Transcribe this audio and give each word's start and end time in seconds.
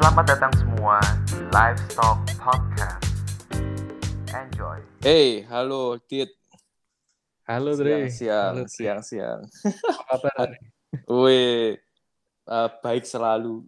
Selamat 0.00 0.32
datang 0.32 0.52
semua 0.56 0.96
di 1.28 1.36
Livestock 1.52 2.24
Podcast. 2.40 3.04
Enjoy. 4.32 4.80
Hey, 5.04 5.44
halo 5.44 6.00
Tit. 6.00 6.32
Halo 7.44 7.76
Dre. 7.76 8.08
Siang, 8.08 8.64
Halo, 8.64 8.64
siang, 8.64 9.04
siang, 9.04 9.44
siang. 9.44 9.76
Apa 10.08 10.32
kabar? 10.32 10.56
Wih, 11.20 11.76
eh, 12.48 12.68
baik 12.80 13.04
selalu. 13.04 13.60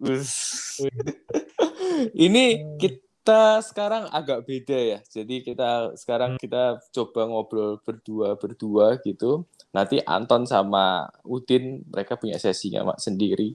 Ini 2.17 2.45
kita 2.81 3.61
sekarang 3.61 4.09
agak 4.09 4.49
beda 4.49 4.97
ya. 4.97 4.99
Jadi 5.05 5.45
kita 5.45 5.93
sekarang 5.93 6.41
kita 6.41 6.81
coba 6.97 7.29
ngobrol 7.29 7.77
berdua 7.85 8.41
berdua 8.41 8.97
gitu. 9.05 9.45
Nanti 9.69 10.01
Anton 10.01 10.49
sama 10.49 11.13
Udin 11.21 11.85
mereka 11.93 12.17
punya 12.17 12.41
sesinya 12.41 12.89
mak 12.89 12.97
sendiri. 12.97 13.53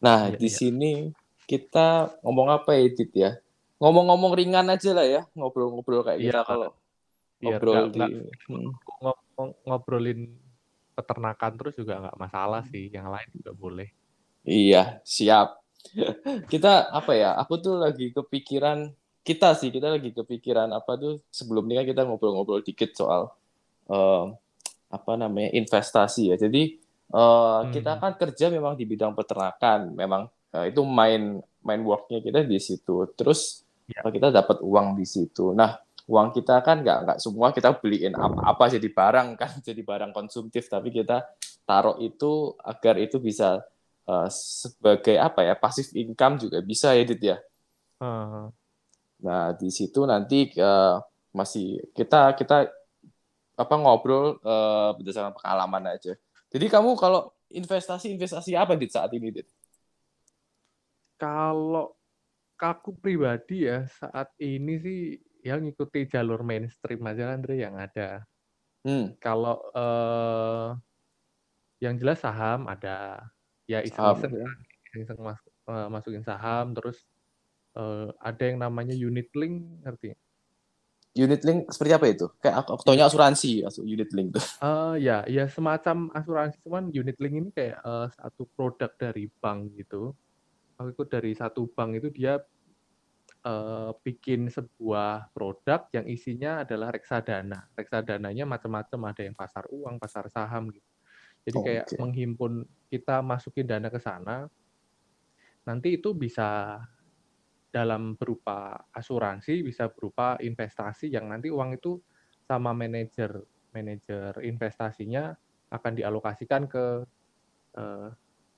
Nah 0.00 0.32
Iya, 0.32 0.40
di 0.40 0.48
iya. 0.48 0.56
sini 0.56 0.92
kita 1.44 2.18
ngomong 2.24 2.48
apa 2.50 2.74
ya 2.74 2.86
Tit 2.92 3.12
ya? 3.12 3.30
Ngomong-ngomong 3.78 4.32
ringan 4.32 4.66
aja 4.70 4.90
lah 4.96 5.04
ya, 5.04 5.22
ngobrol-ngobrol 5.36 6.02
kayak 6.02 6.18
Iya, 6.20 6.30
kita 6.30 6.40
kalau 6.46 6.68
Biar 7.36 7.60
ngobrol 7.60 7.74
nggak- 7.74 7.90
di. 7.92 8.00
nggak 8.00 9.16
Hmm. 9.36 9.52
ngobrolin 9.66 10.20
peternakan 10.94 11.52
terus 11.58 11.74
juga 11.74 12.00
nggak 12.00 12.16
masalah 12.16 12.62
sih. 12.70 12.88
Yang 12.88 13.08
lain 13.10 13.28
juga 13.34 13.52
boleh. 13.52 13.88
Iya, 14.44 15.02
siap. 15.02 15.60
Kita 16.52 16.88
apa 16.88 17.12
ya? 17.12 17.36
Aku 17.36 17.60
tuh 17.60 17.76
lagi 17.76 18.08
kepikiran 18.08 18.88
kita 19.20 19.56
sih, 19.56 19.72
kita 19.72 19.88
lagi 19.88 20.12
kepikiran 20.12 20.68
apa 20.68 21.00
tuh 21.00 21.24
sebelum 21.32 21.64
ini 21.64 21.80
kan 21.80 21.86
kita 21.88 22.02
ngobrol-ngobrol 22.04 22.60
dikit 22.60 22.92
soal 22.92 23.32
eh, 23.88 24.24
apa 24.88 25.12
namanya 25.16 25.48
investasi 25.52 26.32
ya. 26.32 26.36
Jadi 26.36 26.76
eh, 27.04 27.60
kita 27.68 27.96
Hmm. 27.96 28.00
kan 28.00 28.12
kerja 28.16 28.48
memang 28.48 28.76
di 28.76 28.84
bidang 28.84 29.12
peternakan, 29.12 29.92
memang 29.92 30.28
eh, 30.54 30.70
itu 30.70 30.80
main 30.86 31.42
main 31.66 31.80
worknya 31.82 32.22
kita 32.22 32.46
di 32.46 32.58
situ. 32.62 33.04
Terus 33.18 33.66
eh, 33.90 34.10
kita 34.14 34.30
dapat 34.30 34.62
uang 34.62 34.94
di 34.94 35.04
situ. 35.04 35.50
Nah, 35.52 35.74
uang 36.06 36.30
kita 36.36 36.62
kan 36.62 36.80
nggak 36.84 36.98
nggak 37.04 37.18
semua 37.18 37.50
kita 37.50 37.74
beliin 37.76 38.14
apa-apa 38.14 38.70
jadi 38.78 38.88
barang 38.88 39.28
kan, 39.34 39.52
jadi 39.68 39.80
barang 39.82 40.12
konsumtif, 40.14 40.70
tapi 40.70 40.94
kita 40.94 41.26
taruh 41.66 41.98
itu 42.00 42.54
agar 42.62 42.96
itu 43.02 43.18
bisa 43.18 43.60
eh, 44.06 44.28
sebagai 44.30 45.16
apa 45.18 45.42
ya 45.42 45.54
pasif 45.58 45.90
income 45.96 46.38
juga 46.38 46.58
bisa 46.62 46.94
ya 46.94 47.02
Dit 47.02 47.22
ya. 47.22 47.36
Eh, 48.00 48.46
Nah 49.24 49.56
di 49.56 49.72
situ 49.72 50.04
nanti 50.04 50.52
eh, 50.52 50.94
masih 51.32 51.80
kita 51.96 52.36
kita 52.36 52.68
apa 53.56 53.74
ngobrol 53.80 54.36
eh, 54.44 54.90
berdasarkan 55.00 55.32
pengalaman 55.40 55.96
aja. 55.96 56.12
Jadi 56.52 56.66
kamu 56.68 56.94
kalau 57.00 57.32
investasi 57.48 58.12
investasi 58.12 58.52
apa 58.54 58.76
Dit 58.76 58.92
saat 58.92 59.10
ini 59.16 59.32
Dit? 59.32 59.48
Kalau 61.16 61.94
aku 62.58 62.96
pribadi 62.96 63.68
ya 63.68 63.84
saat 64.00 64.32
ini 64.40 64.80
sih 64.80 65.00
yang 65.44 65.60
ngikuti 65.64 66.08
jalur 66.08 66.40
mainstream 66.40 67.04
aja 67.04 67.34
kan 67.34 67.38
Dre 67.44 67.60
yang 67.60 67.76
ada. 67.76 68.24
Hmm, 68.84 69.12
Kalau 69.20 69.60
eh, 69.76 70.68
yang 71.84 71.94
jelas 72.00 72.20
saham 72.24 72.64
ada 72.64 73.20
ya 73.68 73.84
iseng-iseng 73.84 74.32
ya. 74.32 74.48
iseng 74.94 75.20
mas- 75.20 75.52
eh, 75.68 75.88
masukin 75.90 76.24
saham 76.24 76.72
terus 76.72 77.04
eh, 77.76 78.08
ada 78.22 78.42
yang 78.44 78.58
namanya 78.62 78.96
unit 78.96 79.28
link 79.36 79.84
ngerti? 79.84 80.16
Unit 81.14 81.46
link 81.46 81.70
seperti 81.70 81.92
apa 81.94 82.06
itu? 82.10 82.26
Kayak 82.42 82.66
aku, 82.66 82.70
aku 82.74 82.82
taunya 82.82 83.06
asuransi, 83.06 83.62
asu- 83.62 83.86
unit 83.86 84.10
link 84.16 84.34
tuh. 84.34 84.42
Eh 84.64 84.94
ya, 85.04 85.26
ya 85.28 85.44
semacam 85.50 86.08
asuransi 86.14 86.56
cuman 86.64 86.88
unit 86.88 87.18
link 87.20 87.34
ini 87.36 87.50
kayak 87.52 87.78
eh, 87.84 88.06
satu 88.16 88.48
produk 88.56 88.90
dari 88.96 89.28
bank 89.42 89.76
gitu. 89.76 90.16
Aku 90.78 90.88
ikut 90.90 91.08
dari 91.10 91.32
satu 91.36 91.70
bank 91.70 92.02
itu 92.02 92.08
dia 92.10 92.42
eh, 93.46 93.90
bikin 94.02 94.50
sebuah 94.50 95.30
produk 95.34 95.86
yang 95.94 96.06
isinya 96.10 96.64
adalah 96.66 96.90
reksadana. 96.90 97.70
Reksadananya 97.78 98.44
macam-macam, 98.48 99.00
ada 99.14 99.22
yang 99.22 99.36
pasar 99.36 99.64
uang, 99.70 99.96
pasar 100.02 100.26
saham 100.32 100.70
gitu. 100.74 100.90
Jadi 101.44 101.58
kayak 101.60 101.86
Oke. 101.92 102.00
menghimpun 102.00 102.52
kita 102.88 103.20
masukin 103.20 103.68
dana 103.68 103.92
ke 103.92 104.00
sana, 104.00 104.48
nanti 105.68 106.00
itu 106.00 106.16
bisa 106.16 106.80
dalam 107.74 108.14
berupa 108.14 108.86
asuransi, 108.94 109.66
bisa 109.66 109.90
berupa 109.90 110.38
investasi 110.38 111.10
yang 111.10 111.26
nanti 111.28 111.50
uang 111.50 111.74
itu 111.74 111.98
sama 112.46 112.70
manajer 112.70 113.34
manajer 113.74 114.38
investasinya 114.46 115.34
akan 115.74 115.92
dialokasikan 115.98 116.70
ke 116.70 117.02
eh, 117.76 118.08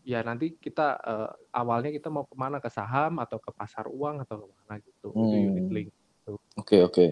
ya 0.06 0.22
nanti 0.22 0.54
kita 0.54 0.86
eh, 0.96 1.30
awalnya 1.50 1.90
kita 1.90 2.06
mau 2.06 2.22
ke 2.22 2.38
mana 2.38 2.62
ke 2.62 2.70
saham 2.70 3.18
atau 3.18 3.42
ke 3.42 3.50
pasar 3.50 3.90
uang 3.90 4.22
atau 4.22 4.38
ke 4.38 4.46
mana 4.54 4.74
gitu 4.78 5.10
itu 5.10 5.36
Hmm. 5.36 5.46
unit 5.50 5.68
link 5.68 5.88
Oke 6.56 6.82
oke. 6.82 7.06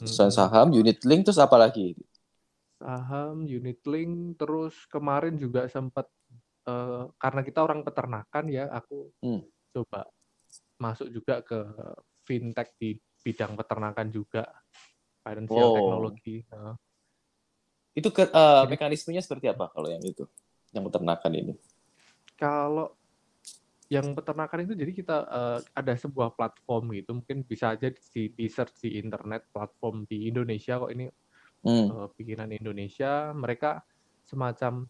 Terus 0.00 0.16
Mm-mm. 0.16 0.32
saham, 0.32 0.72
unit 0.72 1.00
link 1.04 1.24
terus 1.24 1.36
apa 1.36 1.56
lagi? 1.56 1.92
saham 2.76 3.44
unit 3.44 3.76
link 3.84 4.40
terus 4.40 4.88
kemarin 4.88 5.36
juga 5.36 5.68
sempat 5.68 6.08
eh, 6.64 7.04
karena 7.16 7.40
kita 7.40 7.60
orang 7.60 7.80
peternakan 7.80 8.44
ya 8.48 8.68
aku 8.68 9.12
Hmm. 9.20 9.44
coba 9.72 10.08
masuk 10.76 11.08
juga 11.08 11.44
ke 11.44 11.60
fintech 12.24 12.72
di 12.76 12.96
bidang 13.20 13.52
peternakan 13.52 14.08
juga 14.08 14.48
financial 15.20 15.68
Oh. 15.68 15.76
technology 15.76 16.44
Nah, 16.48 16.76
Itu 17.90 18.08
ke, 18.08 18.30
Jadi- 18.30 18.70
mekanismenya 18.70 19.20
seperti 19.20 19.50
apa 19.50 19.66
kalau 19.68 19.90
yang 19.90 20.00
itu? 20.00 20.24
Yang 20.70 20.84
peternakan 20.88 21.32
ini? 21.34 21.52
Kalau 22.40 22.96
yang 23.90 24.14
peternakan 24.14 24.64
itu 24.64 24.74
jadi 24.78 24.92
kita 24.94 25.16
eh, 25.28 25.58
ada 25.76 25.92
sebuah 25.98 26.32
platform 26.38 26.94
gitu. 26.94 27.10
Mungkin 27.20 27.42
bisa 27.44 27.74
aja 27.74 27.90
di, 27.90 28.30
di 28.32 28.46
search 28.48 28.86
di 28.86 28.96
internet 28.96 29.50
platform 29.52 30.06
di 30.08 30.30
Indonesia 30.30 30.80
kok 30.80 30.90
ini 30.94 31.06
Hmm. 31.60 31.92
eh, 31.92 32.08
bikinan 32.16 32.48
Indonesia. 32.56 33.36
Mereka 33.36 33.84
semacam 34.24 34.88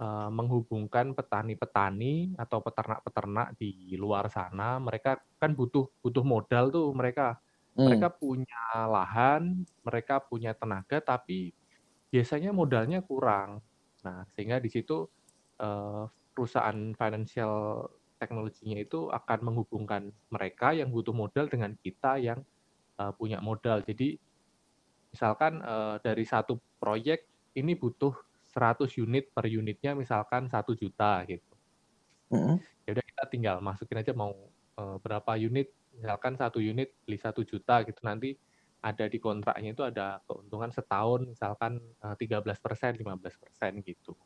eh, 0.00 0.30
menghubungkan 0.32 1.14
petani-petani 1.14 2.34
atau 2.34 2.58
peternak-peternak 2.64 3.54
di 3.60 3.94
luar 3.94 4.26
sana. 4.32 4.80
Mereka 4.82 5.38
kan 5.38 5.54
butuh 5.54 5.86
butuh 6.02 6.24
modal 6.26 6.74
tuh 6.74 6.90
mereka. 6.96 7.38
Hmm. 7.70 7.86
mereka 7.86 8.10
punya 8.10 8.82
lahan 8.90 9.62
mereka 9.86 10.18
punya 10.18 10.50
tenaga 10.58 10.98
tapi 10.98 11.54
biasanya 12.10 12.50
modalnya 12.50 12.98
kurang. 12.98 13.62
Nah 14.02 14.26
sehingga 14.34 14.58
di 14.58 14.66
situ 14.66 15.06
eh, 15.62 16.04
perusahaan 16.40 16.96
financial 16.96 17.84
teknologinya 18.16 18.80
itu 18.80 19.12
akan 19.12 19.52
menghubungkan 19.52 20.08
mereka 20.32 20.72
yang 20.72 20.88
butuh 20.88 21.12
modal 21.12 21.52
dengan 21.52 21.76
kita 21.76 22.16
yang 22.16 22.40
eh, 22.96 23.12
punya 23.12 23.44
modal. 23.44 23.84
Jadi 23.84 24.16
misalkan 25.12 25.60
eh, 25.60 26.00
dari 26.00 26.24
satu 26.24 26.56
proyek 26.80 27.28
ini 27.60 27.76
butuh 27.76 28.16
100 28.56 28.88
unit 29.04 29.28
per 29.36 29.44
unitnya 29.52 29.92
misalkan 29.92 30.48
satu 30.48 30.72
juta 30.72 31.20
gitu. 31.28 31.44
Hmm. 32.30 32.62
ya 32.86 32.94
udah 32.94 33.02
kita 33.02 33.24
tinggal 33.26 33.56
masukin 33.58 34.00
aja 34.00 34.16
mau 34.16 34.32
eh, 34.80 34.96
berapa 35.04 35.36
unit 35.36 35.68
misalkan 35.92 36.40
satu 36.40 36.56
unit 36.56 36.96
beli 37.04 37.20
satu 37.20 37.44
juta 37.44 37.84
gitu. 37.84 38.00
Nanti 38.00 38.32
ada 38.80 39.04
di 39.12 39.20
kontraknya 39.20 39.76
itu 39.76 39.84
ada 39.84 40.24
keuntungan 40.24 40.72
setahun 40.72 41.36
misalkan 41.36 41.84
eh, 42.00 42.16
13 42.16 42.64
persen 42.64 42.96
15 42.96 43.36
persen 43.44 43.84
gitu 43.84 44.16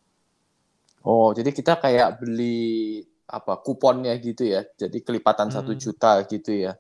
Oh, 1.04 1.28
jadi 1.36 1.50
kita 1.58 1.72
kayak 1.84 2.08
beli 2.20 2.56
apa 3.36 3.52
kuponnya 3.64 4.12
gitu 4.26 4.42
ya. 4.54 4.60
Jadi 4.80 4.98
kelipatan 5.06 5.48
satu 5.54 5.72
Hmm. 5.72 5.82
juta 5.84 6.10
gitu 6.32 6.50
ya. 6.64 6.72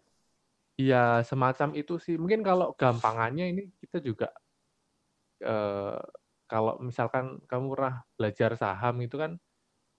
Iya 0.82 1.22
semacam 1.30 1.68
itu 1.80 1.94
sih 2.04 2.14
mungkin 2.22 2.40
kalau 2.48 2.66
gampangannya 2.80 3.44
ini 3.52 3.62
kita 3.82 3.96
juga 4.08 4.26
eh, 5.42 5.98
kalau 6.50 6.74
misalkan 6.82 7.40
kamu 7.50 7.66
pernah 7.74 7.94
belajar 8.18 8.50
saham 8.58 8.94
itu 9.06 9.16
kan 9.16 9.32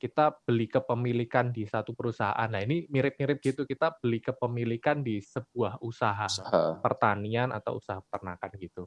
kita 0.04 0.36
beli 0.46 0.68
kepemilikan 0.70 1.50
di 1.56 1.64
satu 1.66 1.92
perusahaan 1.98 2.50
nah 2.52 2.62
ini 2.62 2.86
mirip-mirip 2.92 3.40
gitu 3.42 3.64
kita 3.66 3.96
beli 4.04 4.20
kepemilikan 4.22 5.02
di 5.02 5.24
sebuah 5.24 5.80
usaha 5.82 6.28
Usaha. 6.28 6.76
pertanian 6.84 7.50
atau 7.56 7.80
usaha 7.82 8.00
peternakan 8.04 8.52
gitu. 8.62 8.84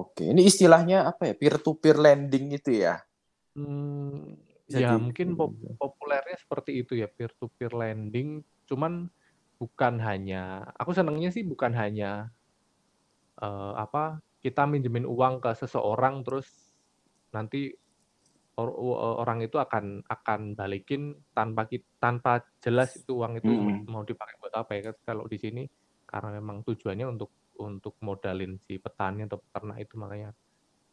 Oke, 0.00 0.22
ini 0.32 0.42
istilahnya 0.50 0.98
apa 1.10 1.22
ya? 1.28 1.34
Peer 1.40 1.54
to 1.64 1.70
peer 1.82 1.96
lending 2.04 2.44
gitu 2.56 2.70
ya. 2.84 2.94
Hmm, 3.54 4.34
Bisa 4.70 4.78
ya 4.78 4.94
di- 4.94 5.02
mungkin 5.02 5.28
pop- 5.34 5.58
populernya 5.82 6.38
seperti 6.38 6.70
itu 6.86 6.94
ya 6.94 7.10
peer 7.10 7.34
to 7.34 7.50
peer 7.58 7.74
lending. 7.74 8.46
Cuman 8.70 9.10
bukan 9.58 9.98
hanya, 10.00 10.70
aku 10.78 10.94
senangnya 10.94 11.34
sih 11.34 11.42
bukan 11.42 11.74
hanya 11.74 12.30
eh, 13.42 13.72
apa 13.76 14.22
kita 14.40 14.64
minjemin 14.64 15.04
uang 15.04 15.42
ke 15.42 15.52
seseorang 15.58 16.22
terus 16.24 16.48
nanti 17.34 17.72
or- 18.56 18.76
o- 18.76 19.20
orang 19.20 19.40
itu 19.44 19.56
akan 19.56 20.04
akan 20.04 20.52
balikin 20.56 21.16
tanpa 21.32 21.64
tanpa 22.00 22.44
jelas 22.60 22.96
itu 22.96 23.16
uang 23.16 23.40
itu 23.40 23.48
Mm-mm. 23.52 23.88
mau 23.88 24.04
dipakai 24.04 24.36
buat 24.40 24.54
apa 24.56 24.70
ya 24.76 24.92
kalau 25.04 25.24
di 25.28 25.36
sini 25.40 25.62
karena 26.04 26.36
memang 26.40 26.60
tujuannya 26.64 27.06
untuk 27.08 27.30
untuk 27.60 27.96
modalin 28.00 28.56
si 28.60 28.80
petani 28.80 29.24
atau 29.28 29.40
peternak 29.40 29.76
itu 29.84 29.94
makanya 30.00 30.30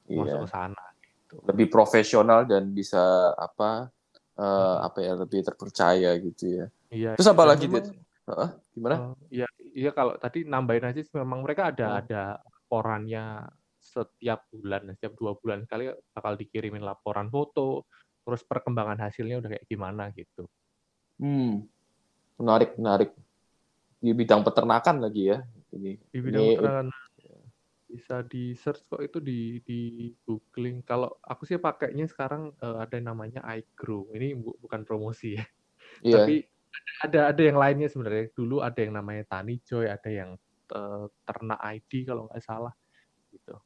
masuk 0.07 0.39
Iya. 0.39 0.43
ke 0.43 0.47
sana. 0.51 0.85
Lebih 1.27 1.67
profesional 1.67 2.47
dan 2.47 2.71
bisa 2.71 3.35
apa 3.35 3.91
eh, 4.37 4.77
apa 4.83 4.99
ya 5.01 5.13
lebih 5.17 5.43
terpercaya 5.43 6.15
gitu 6.21 6.45
ya. 6.63 6.65
Iya. 6.87 7.11
Terus 7.19 7.29
apa 7.31 7.43
dan 7.43 7.49
lagi, 7.51 7.65
memang? 7.67 7.85
Heeh, 8.27 8.49
gimana? 8.75 8.95
Eh, 8.95 9.13
Iya, 9.27 9.47
iya 9.75 9.91
kalau 9.91 10.13
tadi 10.15 10.47
nambahin 10.47 10.87
aja 10.87 11.01
memang 11.19 11.43
mereka 11.43 11.73
ada 11.73 11.85
Oh. 11.87 11.99
ada 11.99 12.21
laporannya 12.39 13.47
setiap 13.79 14.51
bulan, 14.51 14.91
setiap 14.95 15.15
dua 15.15 15.31
bulan 15.39 15.63
sekali 15.63 15.87
bakal 16.11 16.35
dikirimin 16.35 16.83
laporan 16.83 17.31
foto, 17.31 17.87
terus 18.27 18.43
perkembangan 18.43 18.99
hasilnya 19.07 19.39
udah 19.39 19.49
kayak 19.55 19.67
gimana 19.67 20.11
gitu. 20.11 20.43
Hmm, 21.17 21.63
menarik, 22.37 22.75
menarik. 22.75 23.09
Di 23.97 24.11
bidang 24.13 24.43
peternakan 24.43 25.01
lagi 25.01 25.31
ya. 25.31 25.41
Ini, 25.73 25.91
Di 26.11 26.19
bidang 26.19 26.43
ini 26.43 26.55
peternakan 26.59 27.06
bisa 28.07 28.23
di 28.23 28.55
search 28.55 28.87
kok 28.87 29.03
itu 29.03 29.19
di 29.19 29.59
di 29.67 30.07
googling. 30.23 30.79
Kalau 30.87 31.19
aku 31.19 31.43
sih 31.43 31.59
pakainya 31.59 32.07
sekarang 32.07 32.55
eh, 32.55 32.77
ada 32.79 32.95
yang 32.95 33.11
namanya 33.11 33.43
iGrow. 33.51 34.07
Ini 34.15 34.31
bu- 34.39 34.55
bukan 34.63 34.87
promosi 34.87 35.35
ya. 35.35 35.43
iya. 36.07 36.23
Tapi 36.23 36.39
ada 37.03 37.35
ada 37.35 37.41
yang 37.43 37.59
lainnya 37.59 37.91
sebenarnya. 37.91 38.31
Dulu 38.31 38.63
ada 38.63 38.79
yang 38.79 38.95
namanya 38.95 39.27
Tani 39.27 39.59
Joy, 39.59 39.91
ada 39.91 40.07
yang 40.07 40.39
eh, 40.71 41.05
Ternak 41.27 41.59
ID 41.59 42.07
kalau 42.07 42.31
nggak 42.31 42.39
salah 42.47 42.71
gitu. 43.27 43.59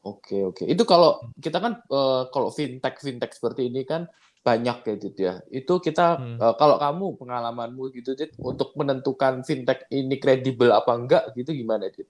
Oke, 0.00 0.40
oke. 0.48 0.64
Itu 0.64 0.88
kalau 0.88 1.20
kita 1.36 1.60
kan 1.60 1.84
eh, 1.84 2.22
kalau 2.32 2.48
fintech 2.48 3.04
fintech 3.04 3.36
seperti 3.36 3.68
ini 3.68 3.84
kan 3.84 4.08
banyak 4.40 4.80
ya, 4.80 4.94
Dit 4.96 5.16
ya. 5.20 5.34
Itu 5.52 5.76
kita 5.84 6.16
Hmm. 6.16 6.40
eh, 6.40 6.54
kalau 6.56 6.80
kamu 6.80 7.20
pengalamanmu 7.20 7.92
gitu, 8.00 8.16
Dit, 8.16 8.32
untuk 8.40 8.72
menentukan 8.80 9.44
fintech 9.44 9.84
ini 9.92 10.16
kredibel 10.16 10.72
apa 10.72 10.96
enggak 10.96 11.36
gitu 11.36 11.52
gimana, 11.52 11.92
Dit? 11.92 12.08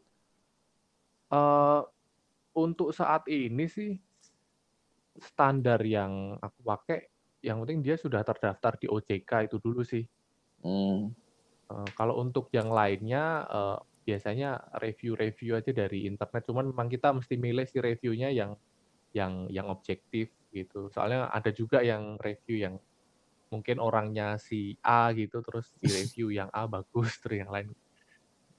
Eh, 1.32 1.80
untuk 2.54 2.94
saat 2.94 3.26
ini 3.32 3.66
sih 3.66 3.92
standar 5.18 5.80
yang 5.86 6.36
aku 6.38 6.60
pakai, 6.62 6.98
yang 7.44 7.62
penting 7.64 7.80
dia 7.84 7.96
sudah 7.98 8.22
terdaftar 8.26 8.78
di 8.78 8.86
OJK 8.90 9.48
itu 9.50 9.56
dulu 9.62 9.82
sih. 9.86 10.04
Hmm. 10.64 11.12
Eh, 11.72 11.88
kalau 11.96 12.20
untuk 12.20 12.48
yang 12.52 12.68
lainnya 12.72 13.46
eh, 13.48 13.78
biasanya 14.04 14.60
review-review 14.84 15.56
aja 15.56 15.72
dari 15.72 16.04
internet. 16.04 16.44
Cuman 16.44 16.68
memang 16.70 16.88
kita 16.92 17.08
mesti 17.16 17.40
milih 17.40 17.64
si 17.64 17.80
reviewnya 17.80 18.28
yang 18.28 18.52
yang 19.16 19.48
yang 19.48 19.66
objektif 19.72 20.28
gitu. 20.52 20.92
Soalnya 20.92 21.32
ada 21.32 21.48
juga 21.54 21.80
yang 21.80 22.20
review 22.20 22.60
yang 22.68 22.76
mungkin 23.48 23.80
orangnya 23.80 24.36
si 24.36 24.76
A 24.84 25.14
gitu, 25.16 25.40
terus 25.40 25.72
di 25.80 25.88
review 25.88 26.28
yang 26.34 26.50
A 26.52 26.66
bagus, 26.68 27.16
terus 27.22 27.38
yang 27.46 27.52
lain 27.54 27.72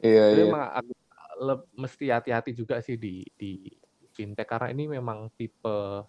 Iya, 0.03 0.23
Jadi 0.31 0.41
iya. 0.43 0.47
memang 0.47 0.63
aku 0.75 0.91
le- 1.39 1.67
mesti 1.75 2.11
hati-hati 2.11 2.51
juga 2.55 2.79
sih 2.79 2.95
di 2.95 3.23
di 3.35 3.67
fintech 4.15 4.47
karena 4.47 4.71
ini 4.71 4.87
memang 4.87 5.27
tipe 5.35 6.03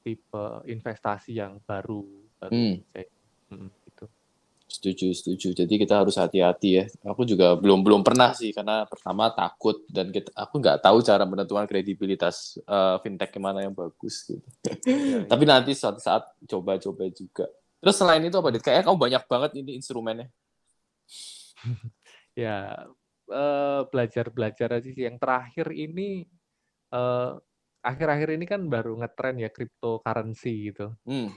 tipe 0.00 0.44
investasi 0.64 1.36
yang 1.36 1.60
baru 1.62 2.00
baru 2.40 2.54
Hmm. 2.54 2.76
saya- 2.94 3.12
mm, 3.52 3.68
gitu. 3.84 4.06
Setuju, 4.70 5.06
setuju. 5.10 5.48
Jadi 5.50 5.74
kita 5.82 5.98
harus 5.98 6.14
hati-hati 6.14 6.68
ya. 6.78 6.84
Aku 7.02 7.26
juga 7.26 7.58
belum 7.58 7.82
belum 7.82 8.06
pernah 8.06 8.30
sih 8.30 8.54
karena 8.54 8.86
pertama 8.86 9.26
takut 9.34 9.82
dan 9.90 10.14
kita, 10.14 10.30
aku 10.30 10.62
nggak 10.62 10.78
tahu 10.78 11.02
cara 11.02 11.26
menentukan 11.26 11.66
kredibilitas 11.66 12.54
eh, 12.62 12.96
fintech 13.02 13.34
mana 13.42 13.66
yang 13.66 13.74
bagus 13.74 14.22
gitu. 14.30 14.38
Ya, 14.62 15.26
Tapi 15.30 15.42
nanti 15.42 15.74
suatu 15.74 15.98
saat 15.98 16.22
coba-coba 16.46 17.10
juga. 17.10 17.50
Terus 17.82 17.96
selain 17.98 18.22
itu 18.22 18.38
apa, 18.38 18.54
Dit? 18.54 18.62
Kayaknya 18.62 18.84
kamu 18.86 18.98
banyak 19.10 19.22
banget 19.26 19.50
ini 19.58 19.70
instrumennya. 19.74 20.30
ya 22.38 22.86
eh, 23.30 23.80
belajar-belajar 23.88 24.68
aja 24.82 24.88
sih. 24.90 25.06
Yang 25.06 25.16
terakhir 25.22 25.66
ini 25.72 26.26
eh, 26.90 27.32
akhir-akhir 27.80 28.28
ini 28.36 28.44
kan 28.44 28.66
baru 28.68 28.98
ngetren 29.00 29.40
ya 29.40 29.48
cryptocurrency 29.48 30.74
gitu. 30.74 30.92
Hmm. 31.08 31.32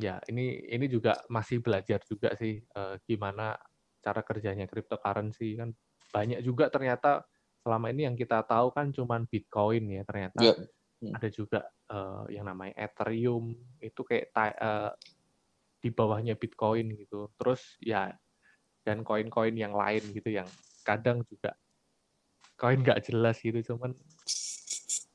Ya, 0.00 0.16
ini 0.32 0.64
ini 0.66 0.86
juga 0.88 1.20
masih 1.28 1.60
belajar 1.60 2.00
juga 2.08 2.32
sih 2.34 2.64
eh, 2.64 2.94
gimana 3.04 3.54
cara 4.00 4.24
kerjanya 4.24 4.64
cryptocurrency 4.64 5.60
kan 5.60 5.76
banyak 6.10 6.40
juga 6.40 6.72
ternyata 6.72 7.22
selama 7.60 7.92
ini 7.92 8.08
yang 8.08 8.16
kita 8.16 8.40
tahu 8.48 8.72
kan 8.72 8.88
cuman 8.90 9.28
Bitcoin 9.28 9.92
ya 9.92 10.02
ternyata 10.08 10.40
Ya. 10.40 10.54
ada 11.12 11.28
juga 11.28 11.60
eh, 11.92 12.40
yang 12.40 12.48
namanya 12.48 12.72
Ethereum 12.80 13.52
itu 13.84 14.00
kayak 14.00 14.32
ta- 14.32 14.56
eh, 14.56 14.90
di 15.80 15.92
bawahnya 15.92 16.36
Bitcoin 16.36 16.96
gitu. 16.96 17.28
Terus 17.36 17.76
ya 17.80 18.12
dan 18.80 19.04
koin-koin 19.04 19.52
yang 19.52 19.76
lain 19.76 20.00
gitu 20.16 20.32
yang 20.32 20.48
kadang 20.82 21.22
juga 21.26 21.54
koin 22.60 22.80
nggak 22.84 23.08
jelas 23.08 23.40
gitu 23.40 23.72
cuman 23.72 23.96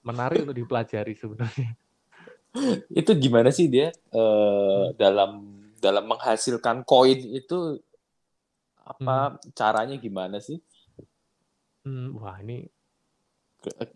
menarik 0.06 0.46
untuk 0.46 0.58
dipelajari 0.58 1.14
sebenarnya. 1.18 1.74
Itu 3.00 3.12
gimana 3.18 3.50
sih 3.52 3.68
dia 3.70 3.92
eh, 3.94 4.86
dalam 4.96 5.62
dalam 5.82 6.08
menghasilkan 6.08 6.88
koin 6.88 7.20
itu 7.36 7.78
apa 8.80 9.38
caranya 9.54 10.00
gimana 10.00 10.40
sih? 10.40 10.58
Hmm, 11.86 12.16
wah 12.18 12.40
ini 12.42 12.66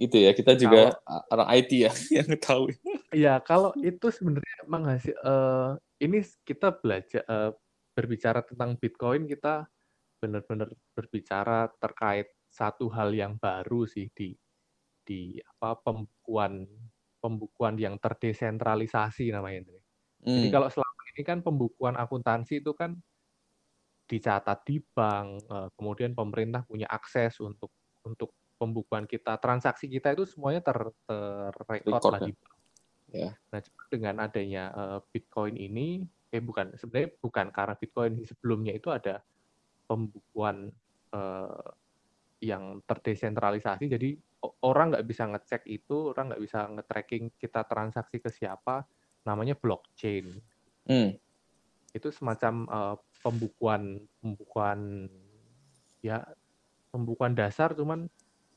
Gitu 0.02 0.18
ya. 0.18 0.32
Kita 0.34 0.58
juga 0.58 0.98
orang 1.30 1.48
IT 1.62 1.72
ya 1.78 1.92
yang 2.22 2.30
tahu. 2.42 2.74
Ya, 3.14 3.38
kalau 3.42 3.74
itu 3.82 4.10
sebenarnya 4.10 4.66
menghasil 4.66 5.14
eh, 5.14 5.72
ini 6.02 6.26
kita 6.46 6.74
belajar 6.74 7.22
eh, 7.26 7.52
berbicara 7.94 8.42
tentang 8.42 8.80
Bitcoin 8.80 9.30
kita 9.30 9.68
benar-benar 10.20 10.70
berbicara 10.94 11.72
terkait 11.80 12.28
satu 12.50 12.92
hal 12.92 13.14
yang 13.16 13.40
baru 13.40 13.88
sih 13.88 14.12
di 14.12 14.36
di 15.06 15.40
apa 15.42 15.80
pembukuan 15.82 16.68
pembukuan 17.20 17.76
yang 17.80 17.96
terdesentralisasi 18.00 19.32
namanya. 19.34 19.66
Jadi 20.36 20.48
Hmm. 20.48 20.54
kalau 20.54 20.68
selama 20.70 21.02
ini 21.16 21.22
kan 21.26 21.40
pembukuan 21.42 21.96
akuntansi 21.98 22.62
itu 22.64 22.72
kan 22.76 23.00
dicatat 24.10 24.60
di 24.66 24.82
bank, 24.82 25.28
eh, 25.46 25.70
kemudian 25.78 26.12
pemerintah 26.18 26.66
punya 26.66 26.90
akses 26.90 27.38
untuk 27.40 27.70
untuk 28.06 28.34
pembukuan 28.60 29.06
kita, 29.06 29.38
transaksi 29.40 29.86
kita 29.88 30.18
itu 30.18 30.26
semuanya 30.28 30.62
ter 30.66 30.78
terrekod 31.08 32.04
lah 32.10 32.20
ya? 32.20 32.26
di 32.28 32.34
bank. 32.36 32.58
Ya. 33.10 33.32
Nah, 33.54 33.60
dengan 33.90 34.16
adanya 34.22 34.64
eh, 34.74 35.00
Bitcoin 35.14 35.56
ini, 35.58 36.06
eh 36.34 36.42
bukan 36.42 36.74
sebenarnya 36.78 37.10
bukan 37.22 37.46
karena 37.54 37.76
Bitcoin 37.78 38.14
sebelumnya 38.26 38.74
itu 38.78 38.90
ada 38.94 39.22
pembukuan 39.90 40.70
eh, 41.10 41.66
yang 42.46 42.80
terdesentralisasi, 42.86 43.90
jadi 43.90 44.16
orang 44.64 44.94
nggak 44.94 45.08
bisa 45.10 45.26
ngecek 45.28 45.66
itu, 45.68 46.14
orang 46.14 46.32
nggak 46.32 46.44
bisa 46.46 46.70
nge-tracking 46.70 47.34
kita 47.36 47.66
transaksi 47.66 48.22
ke 48.22 48.30
siapa, 48.30 48.86
namanya 49.26 49.58
blockchain 49.58 50.40
Hmm. 50.90 51.14
itu 51.94 52.10
semacam 52.10 52.66
eh, 52.66 52.96
pembukuan 53.22 54.02
pembukuan 54.18 55.06
ya 56.02 56.26
pembukuan 56.90 57.38
dasar 57.38 57.78
cuman 57.78 58.10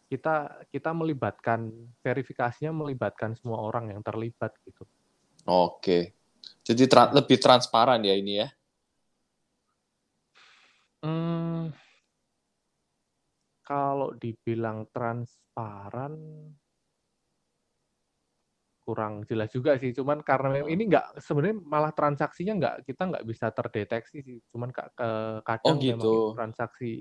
kita 0.09 0.65
kita 0.73 0.97
melibatkan 0.97 1.69
verifikasinya 2.01 2.73
melibatkan 2.73 3.37
semua 3.37 3.61
orang 3.61 3.93
yang 3.93 4.01
terlibat 4.01 4.57
gitu 4.65 4.89
Oke. 5.47 6.15
Jadi 6.63 6.87
tra- 6.87 7.11
lebih 7.11 7.39
transparan 7.43 7.99
ya 8.07 8.15
ini 8.15 8.39
ya. 8.39 8.49
Kalau 13.63 14.15
dibilang 14.19 14.91
transparan 14.91 16.15
kurang 18.83 19.23
jelas 19.31 19.47
juga 19.55 19.79
sih 19.79 19.95
cuman 19.95 20.27
karena 20.27 20.59
memang 20.59 20.71
ini 20.75 20.91
nggak 20.91 21.23
sebenarnya 21.23 21.57
malah 21.63 21.95
transaksinya 21.95 22.55
nggak 22.59 22.77
kita 22.83 23.03
nggak 23.15 23.25
bisa 23.31 23.55
terdeteksi 23.55 24.19
sih 24.27 24.39
cuman 24.51 24.75
ke- 24.75 24.91
kadang 25.47 25.79
memang 25.79 26.03
gitu. 26.03 26.19
itu 26.19 26.31
transaksi 26.35 26.93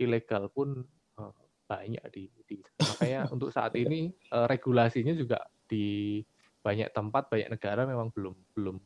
ilegal 0.00 0.48
pun 0.48 0.80
eh, 1.20 1.32
banyak 1.68 2.04
di, 2.08 2.24
di 2.48 2.56
makanya 2.80 3.28
untuk 3.36 3.52
saat 3.52 3.76
ini 3.76 4.08
eh, 4.08 4.46
regulasinya 4.48 5.12
juga 5.12 5.44
di 5.68 6.24
banyak 6.64 6.88
tempat 6.88 7.28
banyak 7.28 7.52
negara 7.52 7.84
memang 7.84 8.08
belum 8.16 8.34
belum 8.56 8.76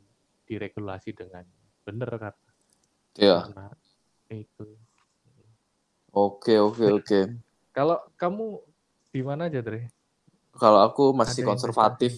diregulasi 0.50 1.14
dengan 1.14 1.46
benar 1.86 2.10
karena 2.18 2.50
Ya. 3.14 3.46
karena 3.46 3.70
itu 4.34 4.66
Oke, 6.14 6.54
oke, 6.66 6.86
oke. 6.98 7.20
kalau 7.76 7.98
kamu 8.20 8.46
di 9.12 9.20
mana 9.22 9.42
aja 9.50 9.60
Dre? 9.60 9.90
Kalau 10.60 10.80
aku 10.86 11.04
masih 11.20 11.42
Ada 11.42 11.48
konservatif. 11.50 12.12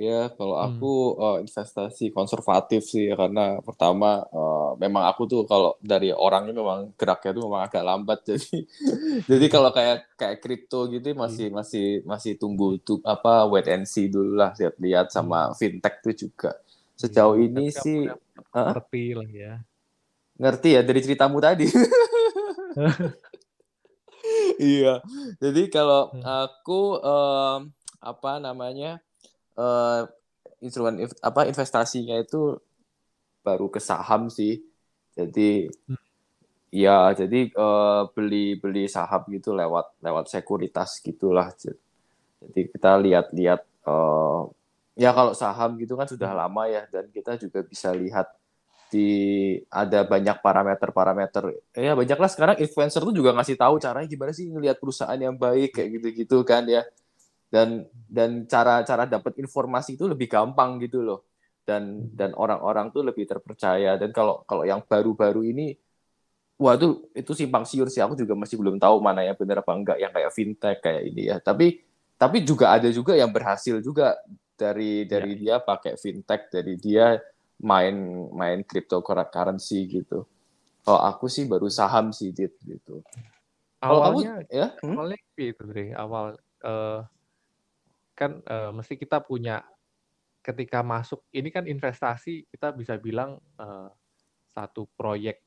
Ya, 0.00 0.32
kalau 0.32 0.56
Hmm. 0.56 0.70
aku 0.72 0.92
eh, 1.20 1.36
investasi 1.44 2.08
konservatif 2.16 2.80
sih 2.88 3.12
ya, 3.12 3.14
karena 3.20 3.60
pertama 3.60 4.24
eh, 4.32 4.70
memang 4.80 5.04
aku 5.10 5.22
tuh 5.28 5.40
kalau 5.44 5.76
dari 5.84 6.08
orangnya 6.08 6.56
memang 6.56 6.80
geraknya 6.96 7.30
tuh 7.36 7.42
memang 7.44 7.62
agak 7.68 7.82
lambat 7.84 8.18
jadi 8.30 8.56
jadi 9.30 9.46
kalau 9.52 9.70
kayak 9.76 9.96
kayak 10.16 10.38
kripto 10.40 10.88
gitu 10.94 11.12
masih 11.12 11.52
masih 11.52 12.00
masih 12.08 12.32
tunggu 12.40 12.80
tuh 12.80 12.98
apa 13.04 13.44
wait 13.52 13.68
and 13.68 13.84
see 13.84 14.08
dulu 14.08 14.40
lah 14.40 14.56
lihat-lihat 14.56 15.12
sama 15.12 15.52
fintech 15.60 16.00
tuh 16.00 16.14
juga. 16.16 16.50
Sejauh 16.96 17.36
Hmm, 17.36 17.44
ini 17.46 17.68
sih 17.68 18.08
ngerti 18.64 19.04
lah 19.18 19.28
ya 19.30 19.52
ngerti 20.40 20.68
ya 20.76 20.80
dari 20.88 21.00
ceritamu 21.04 21.38
tadi. 21.44 21.66
Iya. 24.60 25.00
Jadi 25.40 25.62
kalau 25.72 26.12
Hmm. 26.12 26.24
aku 26.44 27.00
em, 27.00 27.60
apa 28.00 28.32
namanya 28.40 29.00
eh, 29.56 30.00
instrumen 30.60 31.08
apa 31.24 31.48
investasinya 31.48 32.16
itu 32.20 32.60
baru 33.40 33.72
ke 33.72 33.80
saham 33.80 34.28
sih. 34.28 34.60
Jadi 35.16 35.68
Hmm. 35.88 35.98
ya 36.70 37.10
jadi 37.16 37.50
eh, 37.50 38.02
beli 38.14 38.60
beli 38.60 38.86
saham 38.86 39.24
gitu 39.32 39.56
lewat 39.56 39.96
lewat 40.04 40.28
sekuritas 40.28 41.00
gitulah. 41.00 41.48
Jadi 42.40 42.60
kita 42.72 42.96
lihat-lihat 43.00 43.60
eh, 43.64 44.40
ya 45.00 45.10
kalau 45.16 45.32
saham 45.32 45.80
gitu 45.80 45.96
kan 45.96 46.04
sudah 46.08 46.30
lama 46.36 46.68
ya 46.68 46.84
dan 46.92 47.08
kita 47.08 47.40
juga 47.40 47.64
bisa 47.64 47.90
lihat 47.96 48.28
di 48.90 49.08
ada 49.70 50.02
banyak 50.02 50.42
parameter-parameter. 50.42 51.62
Ya 51.78 51.94
banyaklah 51.94 52.26
sekarang 52.26 52.56
influencer 52.58 53.00
tuh 53.06 53.14
juga 53.14 53.30
ngasih 53.32 53.54
tahu 53.54 53.78
caranya 53.78 54.10
gimana 54.10 54.34
sih 54.34 54.50
ngelihat 54.50 54.82
perusahaan 54.82 55.16
yang 55.16 55.38
baik 55.38 55.78
kayak 55.78 55.88
gitu-gitu 55.96 56.42
kan 56.42 56.66
ya. 56.66 56.82
Dan 57.50 57.86
dan 58.10 58.50
cara-cara 58.50 59.06
dapat 59.06 59.38
informasi 59.38 59.94
itu 59.94 60.10
lebih 60.10 60.26
gampang 60.26 60.82
gitu 60.82 61.06
loh. 61.06 61.30
Dan 61.62 62.10
dan 62.12 62.34
orang-orang 62.34 62.90
tuh 62.90 63.06
lebih 63.06 63.30
terpercaya 63.30 63.94
dan 63.94 64.10
kalau 64.10 64.42
kalau 64.44 64.66
yang 64.66 64.82
baru-baru 64.82 65.46
ini 65.46 65.78
wah 66.58 66.74
itu 66.74 67.08
itu 67.14 67.32
simpang 67.32 67.62
siur 67.64 67.88
sih 67.88 68.02
aku 68.02 68.18
juga 68.18 68.34
masih 68.36 68.60
belum 68.60 68.76
tahu 68.76 69.00
mana 69.00 69.24
yang 69.24 69.38
benar 69.38 69.64
apa 69.64 69.72
enggak 69.72 69.98
yang 70.02 70.12
kayak 70.12 70.30
fintech 70.34 70.78
kayak 70.82 71.02
ini 71.14 71.30
ya. 71.30 71.38
Tapi 71.38 71.86
tapi 72.18 72.42
juga 72.42 72.74
ada 72.74 72.90
juga 72.92 73.14
yang 73.16 73.30
berhasil 73.30 73.78
juga 73.80 74.18
dari 74.58 75.08
dari 75.08 75.40
dia 75.40 75.56
pakai 75.62 75.96
fintech 75.96 76.52
dari 76.52 76.76
dia 76.76 77.16
main 77.60 77.94
main 78.32 78.64
cryptocurrency 78.64 79.84
gitu. 79.86 80.24
Kalau 80.80 81.00
aku 81.04 81.28
sih 81.28 81.44
baru 81.44 81.68
saham 81.68 82.08
sih 82.10 82.32
dit 82.32 82.56
gitu. 82.64 83.04
Kalau 83.80 84.00
kamu 84.00 84.18
Awalnya 84.24 84.34
ya 84.48 84.68
hmm? 84.80 84.96
awalnya 84.96 85.18
itu 85.36 85.62
Dre. 85.64 85.86
Awal 85.92 86.26
eh, 86.64 87.00
kan 88.16 88.40
eh, 88.40 88.70
mesti 88.72 88.96
kita 88.96 89.20
punya 89.20 89.64
ketika 90.40 90.80
masuk 90.80 91.20
ini 91.36 91.52
kan 91.52 91.68
investasi 91.68 92.48
kita 92.48 92.72
bisa 92.72 92.96
bilang 92.96 93.36
eh, 93.60 93.88
satu 94.50 94.88
proyek 94.96 95.44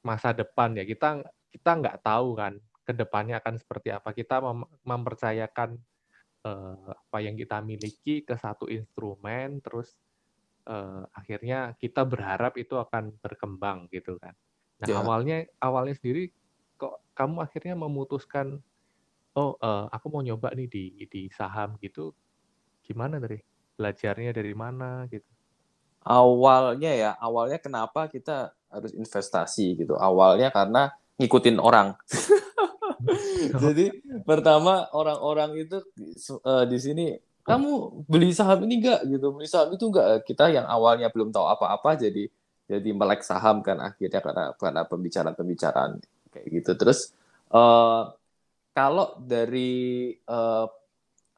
masa 0.00 0.32
depan 0.32 0.72
ya. 0.80 0.88
Kita 0.88 1.20
kita 1.52 1.70
nggak 1.76 2.00
tahu 2.00 2.40
kan 2.40 2.56
ke 2.88 2.92
depannya 2.96 3.36
akan 3.36 3.60
seperti 3.60 3.92
apa. 3.92 4.16
Kita 4.16 4.40
mem- 4.40 4.70
mempercayakan 4.80 5.76
eh, 6.48 6.88
apa 6.88 7.18
yang 7.20 7.36
kita 7.36 7.60
miliki 7.60 8.24
ke 8.24 8.32
satu 8.32 8.64
instrumen 8.72 9.60
terus 9.60 9.92
eh, 10.70 11.02
akhirnya 11.12 11.74
kita 11.74 12.06
berharap 12.06 12.54
itu 12.54 12.78
akan 12.78 13.18
berkembang 13.18 13.90
gitu 13.90 14.14
kan. 14.22 14.32
Nah, 14.80 14.86
Ya. 14.88 14.96
awalnya 15.02 15.36
awalnya 15.58 15.98
sendiri 15.98 16.30
kok 16.78 17.02
kamu 17.12 17.42
akhirnya 17.44 17.74
memutuskan 17.76 18.62
oh 19.34 19.58
eh, 19.58 19.86
aku 19.90 20.06
mau 20.14 20.22
nyoba 20.22 20.54
nih 20.54 20.68
di 20.70 20.84
di 21.10 21.26
saham 21.34 21.74
gitu. 21.82 22.14
Gimana 22.86 23.18
dari 23.18 23.38
belajarnya 23.76 24.30
dari 24.30 24.54
mana 24.54 25.04
gitu? 25.10 25.26
awalnya 26.00 26.92
ya 26.96 27.10
awalnya 27.20 27.60
kenapa 27.60 28.08
kita 28.08 28.56
harus 28.72 28.96
investasi 28.96 29.84
gitu 29.84 30.00
awalnya 30.00 30.48
karena 30.48 30.88
ngikutin 31.20 31.60
orang 31.60 31.92
jadi 33.64 33.92
pertama 34.24 34.88
orang-orang 34.96 35.60
itu 35.60 35.76
eh, 36.40 36.64
di 36.68 36.78
sini 36.80 37.06
kamu 37.46 37.70
beli 38.06 38.30
saham 38.36 38.64
ini 38.68 38.80
enggak 38.80 39.00
gitu 39.08 39.26
beli 39.32 39.48
saham 39.48 39.72
itu 39.74 39.84
enggak 39.88 40.24
kita 40.28 40.52
yang 40.52 40.66
awalnya 40.68 41.08
belum 41.08 41.32
tahu 41.32 41.46
apa-apa 41.48 41.96
jadi 41.98 42.28
jadi 42.70 42.90
melek 42.94 43.26
saham 43.26 43.64
kan 43.64 43.80
akhirnya 43.82 44.20
karena 44.22 44.44
karena 44.54 44.82
pembicaraan-pembicaraan 44.86 45.98
kayak 46.30 46.46
gitu 46.52 46.72
terus 46.78 47.10
eh, 47.50 48.02
kalau 48.70 49.18
dari 49.18 50.14
eh, 50.14 50.66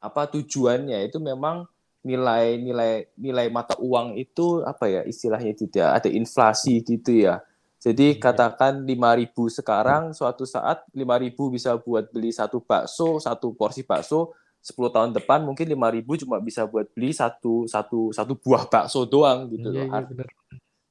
apa 0.03 0.21
tujuannya 0.27 1.07
itu 1.07 1.17
memang 1.23 1.63
nilai 2.03 2.59
nilai 2.59 3.07
nilai 3.15 3.47
mata 3.47 3.79
uang 3.79 4.19
itu 4.19 4.59
apa 4.67 4.91
ya 4.91 5.01
istilahnya 5.07 5.55
tidak 5.55 5.89
ada 6.03 6.09
inflasi 6.11 6.83
gitu 6.83 7.23
ya. 7.23 7.39
Jadi 7.79 8.15
Iya. 8.15 8.19
katakan 8.19 8.83
5.000 8.83 9.47
sekarang 9.51 10.11
suatu 10.15 10.43
saat 10.47 10.83
5.000 10.95 11.51
bisa 11.51 11.75
buat 11.79 12.11
beli 12.11 12.31
satu 12.31 12.63
bakso, 12.63 13.19
satu 13.19 13.51
porsi 13.55 13.83
bakso, 13.83 14.31
10 14.63 14.91
tahun 14.95 15.11
depan 15.17 15.43
mungkin 15.43 15.67
5.000 15.67 16.15
cuma 16.15 16.39
bisa 16.39 16.63
buat 16.71 16.87
beli 16.95 17.11
satu 17.11 17.67
satu 17.67 18.15
satu 18.15 18.33
buah 18.39 18.63
bakso 18.71 19.03
doang 19.03 19.51
gitu 19.51 19.69
Iya, 19.69 19.83
loh. 19.83 19.87
iya 19.91 20.01
bener. 20.09 20.27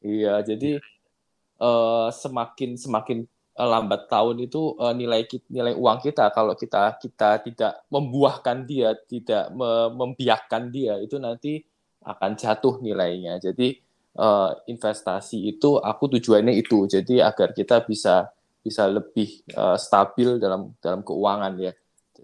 Iya, 0.02 0.35
jadi 0.49 0.71
eh, 1.62 2.09
semakin 2.23 2.71
semakin 2.85 3.19
eh, 3.61 3.69
lambat 3.73 4.02
tahun 4.12 4.37
itu 4.47 4.62
eh, 4.83 4.95
nilai 5.00 5.23
nilai 5.52 5.75
uang 5.79 5.99
kita 6.07 6.25
kalau 6.37 6.55
kita 6.59 6.99
kita 7.02 7.31
tidak 7.47 7.73
membuahkan 7.93 8.59
dia, 8.71 8.95
tidak 9.12 9.45
me- 9.59 9.93
membiakkan 10.00 10.69
dia 10.75 10.99
itu 11.00 11.17
nanti 11.23 11.62
akan 12.02 12.31
jatuh 12.38 12.75
nilainya. 12.83 13.38
Jadi 13.43 13.69
eh, 14.19 14.50
investasi 14.73 15.38
itu 15.57 15.79
aku 15.81 16.05
tujuannya 16.19 16.55
itu. 16.62 16.85
Jadi 16.91 17.23
agar 17.23 17.55
kita 17.57 17.85
bisa 17.87 18.29
bisa 18.62 18.85
lebih 18.91 19.29
eh, 19.49 19.79
stabil 19.79 20.38
dalam 20.43 20.75
dalam 20.85 21.00
keuangan 21.07 21.55
ya. 21.62 21.73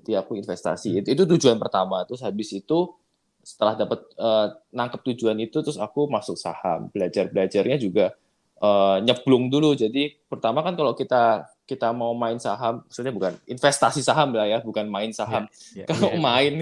Jadi 0.09 0.17
aku 0.17 0.41
investasi 0.41 1.05
itu 1.05 1.09
itu 1.13 1.23
tujuan 1.37 1.61
pertama. 1.61 2.01
Terus 2.09 2.25
habis 2.25 2.49
itu 2.57 2.97
setelah 3.45 3.77
dapat 3.77 4.09
eh, 4.17 4.47
nangkep 4.73 5.05
tujuan 5.13 5.37
itu 5.37 5.61
terus 5.61 5.77
aku 5.77 6.09
masuk 6.09 6.41
saham. 6.41 6.89
Belajar-belajarnya 6.89 7.77
juga 7.77 8.17
eh, 8.57 8.97
nyeblung 9.05 9.53
dulu. 9.53 9.77
Jadi 9.77 10.17
pertama 10.33 10.65
kan 10.65 10.73
kalau 10.81 10.97
kita 10.97 11.45
kita 11.69 11.93
mau 11.93 12.17
main 12.17 12.41
saham, 12.41 12.81
maksudnya 12.89 13.13
bukan 13.13 13.37
investasi 13.45 14.01
saham 14.01 14.33
lah 14.33 14.49
ya, 14.49 14.65
bukan 14.65 14.89
main 14.89 15.13
saham. 15.13 15.45
Iya, 15.77 15.85
Kalau 15.85 16.17
iya. 16.17 16.25
main 16.25 16.53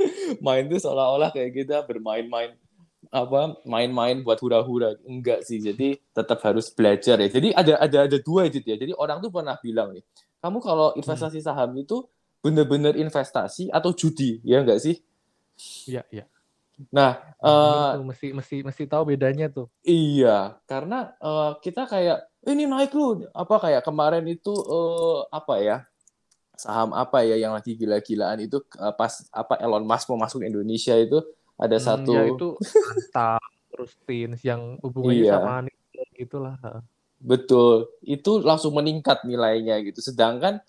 main 0.48 0.64
itu 0.64 0.80
seolah-olah 0.80 1.28
kayak 1.28 1.52
kita 1.52 1.84
bermain-main 1.84 2.56
apa 3.12 3.60
main-main 3.68 4.24
buat 4.24 4.40
hura-hura 4.40 4.96
enggak 5.04 5.44
sih 5.44 5.60
jadi 5.60 6.00
tetap 6.10 6.40
harus 6.40 6.72
belajar 6.72 7.20
ya 7.20 7.28
jadi 7.28 7.52
ada 7.52 7.72
ada 7.78 7.98
ada 8.08 8.18
dua 8.18 8.48
itu 8.48 8.64
ya 8.64 8.80
jadi 8.80 8.90
orang 8.96 9.20
tuh 9.22 9.30
pernah 9.30 9.54
bilang 9.60 9.92
nih 9.92 10.02
kamu 10.40 10.58
kalau 10.58 10.96
investasi 10.96 11.38
saham 11.38 11.76
itu 11.78 12.02
bener-bener 12.44 12.94
investasi 13.04 13.64
atau 13.72 13.90
judi 13.96 14.30
ya 14.44 14.60
enggak 14.62 14.80
sih 14.84 14.96
Iya, 15.90 16.00
iya. 16.14 16.24
nah 16.96 17.10
Bener 17.44 17.80
eh, 17.84 17.90
tuh, 17.92 18.02
mesti 18.08 18.26
mesti 18.38 18.56
mesti 18.68 18.84
tahu 18.92 19.02
bedanya 19.10 19.46
tuh. 19.56 19.66
Iya, 19.84 20.28
karena 20.70 20.94
eh, 21.20 21.50
kita 21.64 21.80
kayak 21.92 22.16
"Eh, 22.46 22.52
ini 22.56 22.64
naik 22.72 22.90
lu 22.96 23.04
apa 23.36 23.54
kayak 23.64 23.82
kemarin 23.86 24.24
itu 24.34 24.52
eh, 24.72 25.18
apa 25.38 25.54
ya 25.60 25.76
saham 26.62 26.90
apa 27.02 27.18
ya 27.28 27.36
yang 27.44 27.52
lagi 27.56 27.72
gila-gilaan 27.80 28.38
itu 28.46 28.56
eh, 28.84 28.94
pas 29.00 29.12
apa 29.40 29.54
Elon 29.64 29.84
Musk 29.90 30.06
mau 30.10 30.20
masuk 30.24 30.40
Indonesia 30.48 30.94
itu 30.96 31.18
ada 31.64 31.76
Hmm, 31.76 31.84
satu 31.86 32.12
ya 32.14 32.22
itu 32.30 32.44
Antam, 32.90 33.40
terus 33.70 33.90
Teens 34.06 34.40
yang 34.48 34.62
hubungannya 34.84 35.24
Iya. 35.26 35.34
sama 35.34 35.50
nikel 35.66 36.06
gitulah. 36.20 36.54
betul 37.30 37.88
itu 38.04 38.30
langsung 38.44 38.72
meningkat 38.76 39.24
nilainya 39.24 39.80
gitu. 39.86 40.00
Sedangkan 40.04 40.60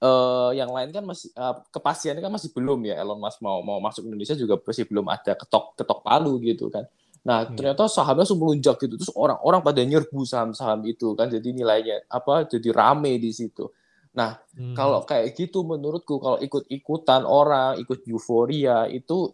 eh, 0.00 0.50
yang 0.58 0.70
lain 0.72 0.90
kan 0.90 1.04
masih 1.06 1.30
eh, 1.30 1.54
kepastiannya 1.70 2.22
kan 2.22 2.32
masih 2.32 2.50
belum 2.50 2.80
ya 2.88 2.98
Elon 2.98 3.20
Musk 3.20 3.38
mau 3.42 3.62
mau 3.62 3.78
masuk 3.78 4.06
Indonesia 4.06 4.34
juga 4.34 4.58
masih 4.58 4.86
belum 4.88 5.06
ada 5.08 5.32
ketok 5.34 5.78
ketok 5.78 6.00
palu 6.02 6.38
gitu 6.42 6.70
kan. 6.70 6.86
Nah, 7.24 7.48
Iya. 7.48 7.56
ternyata 7.56 7.88
sahamnya 7.88 8.28
langsung 8.28 8.36
melunjak 8.36 8.76
gitu. 8.84 9.00
Terus 9.00 9.08
orang-orang 9.16 9.64
pada 9.64 9.80
nyerbu 9.80 10.28
saham-saham 10.28 10.84
itu 10.84 11.16
kan 11.16 11.32
jadi 11.32 11.48
nilainya 11.56 12.04
apa 12.12 12.44
jadi 12.44 12.68
rame 12.68 13.16
di 13.16 13.32
situ. 13.32 13.72
Nah, 14.12 14.36
Hmm. 14.54 14.76
kalau 14.76 15.02
kayak 15.08 15.32
gitu 15.32 15.64
menurutku 15.64 16.20
kalau 16.20 16.36
ikut-ikutan 16.38 17.24
orang, 17.24 17.80
ikut 17.80 18.04
euforia 18.06 18.84
itu 18.86 19.32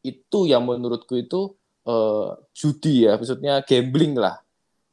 itu 0.00 0.38
yang 0.48 0.64
menurutku 0.64 1.14
itu 1.18 1.52
eh, 1.86 2.28
judi 2.50 3.06
ya, 3.06 3.14
maksudnya 3.14 3.62
gambling 3.62 4.18
lah. 4.18 4.42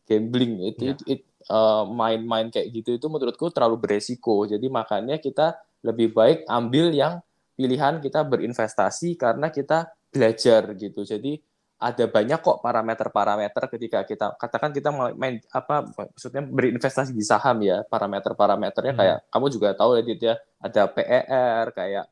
Gambling 0.05 0.62
itu 0.62 0.84
Iya. 0.86 0.93
it- 0.93 1.05
it- 1.10 1.27
eh, 1.45 1.83
main-main 1.88 2.47
kayak 2.50 2.67
gitu 2.71 2.95
itu 2.95 3.07
menurutku 3.07 3.51
terlalu 3.51 3.77
beresiko. 3.79 4.43
Jadi 4.45 4.67
makanya 4.67 5.17
kita 5.17 5.55
lebih 5.83 6.15
baik 6.15 6.47
ambil 6.47 6.89
yang 6.91 7.19
pilihan 7.53 8.00
kita 8.00 8.23
berinvestasi 8.23 9.13
karena 9.15 9.51
kita 9.51 9.91
belajar 10.09 10.73
gitu. 10.73 11.03
Jadi 11.03 11.38
ada 11.83 12.07
banyak 12.07 12.39
kok 12.39 12.63
parameter-parameter 12.63 13.67
ketika 13.67 14.07
kita 14.07 14.39
katakan 14.39 14.71
kita 14.71 14.88
main, 15.19 15.43
apa 15.51 15.83
maksudnya 15.83 16.39
berinvestasi 16.39 17.12
di 17.12 17.19
saham 17.27 17.59
ya 17.59 17.83
parameter-parameternya 17.83 18.93
Hmm. 18.95 19.01
kayak 19.03 19.17
kamu 19.27 19.45
juga 19.51 19.67
tahu 19.75 20.00
ya 20.00 20.01
Dit, 20.07 20.21
ya 20.23 20.35
ada 20.63 20.88
PER 20.88 21.65
kayak 21.75 22.05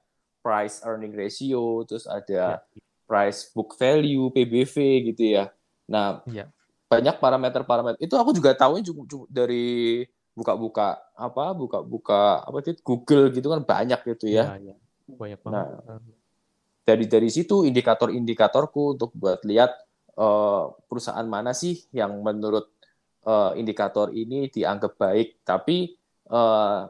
price 0.43 0.83
earning 0.83 1.15
ratio 1.15 1.87
terus 1.87 2.03
ada 2.03 2.59
Ya. 2.59 2.83
price 3.07 3.47
book 3.55 3.79
value 3.79 4.27
PBV 4.35 4.75
gitu 5.13 5.39
ya 5.39 5.47
nah 5.87 6.19
Iya. 6.27 6.51
Banyak 6.91 7.15
parameter-parameter 7.17 7.97
itu 7.97 8.11
aku 8.13 8.35
juga 8.35 8.51
tahu 8.51 8.83
cukup, 8.83 9.05
cukup 9.07 9.27
dari 9.31 10.03
buka-buka 10.31 10.99
apa 11.15 11.55
buka-buka 11.55 12.43
apa 12.43 12.57
sih 12.61 12.75
Google 12.83 13.31
gitu 13.31 13.47
kan 13.47 13.63
banyak 13.63 13.99
gitu 14.11 14.27
ya 14.27 14.59
Iya, 14.59 14.59
iya. 14.59 14.75
Banyak 15.07 15.39
Nah, 15.47 15.63
banget. 15.67 15.87
Heeh. 15.87 15.99
dari 16.81 17.05
dari 17.07 17.29
situ 17.29 17.63
indikator-indikatorku 17.63 18.95
untuk 18.95 19.11
buat 19.13 19.39
lihat 19.43 19.71
eh, 20.13 20.63
perusahaan 20.85 21.23
mana 21.23 21.51
sih 21.51 21.79
yang 21.91 22.19
menurut 22.19 22.67
eh, 23.23 23.51
indikator 23.55 24.11
ini 24.11 24.47
dianggap 24.47 24.95
baik 24.95 25.43
tapi 25.43 25.95
eh, 26.27 26.81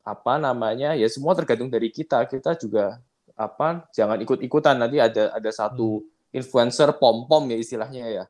apa 0.00 0.32
namanya 0.36 0.96
ya 0.96 1.04
semua 1.06 1.36
tergantung 1.36 1.68
dari 1.68 1.92
kita 1.92 2.24
kita 2.24 2.56
juga 2.56 2.96
apa 3.36 3.84
jangan 3.92 4.16
ikut-ikutan 4.20 4.76
nanti 4.76 4.96
ada 4.96 5.32
ada 5.32 5.50
satu 5.50 6.00
influencer 6.30 6.96
pom 6.96 7.24
pom 7.24 7.44
ya 7.44 7.56
istilahnya 7.56 8.04
ya 8.08 8.24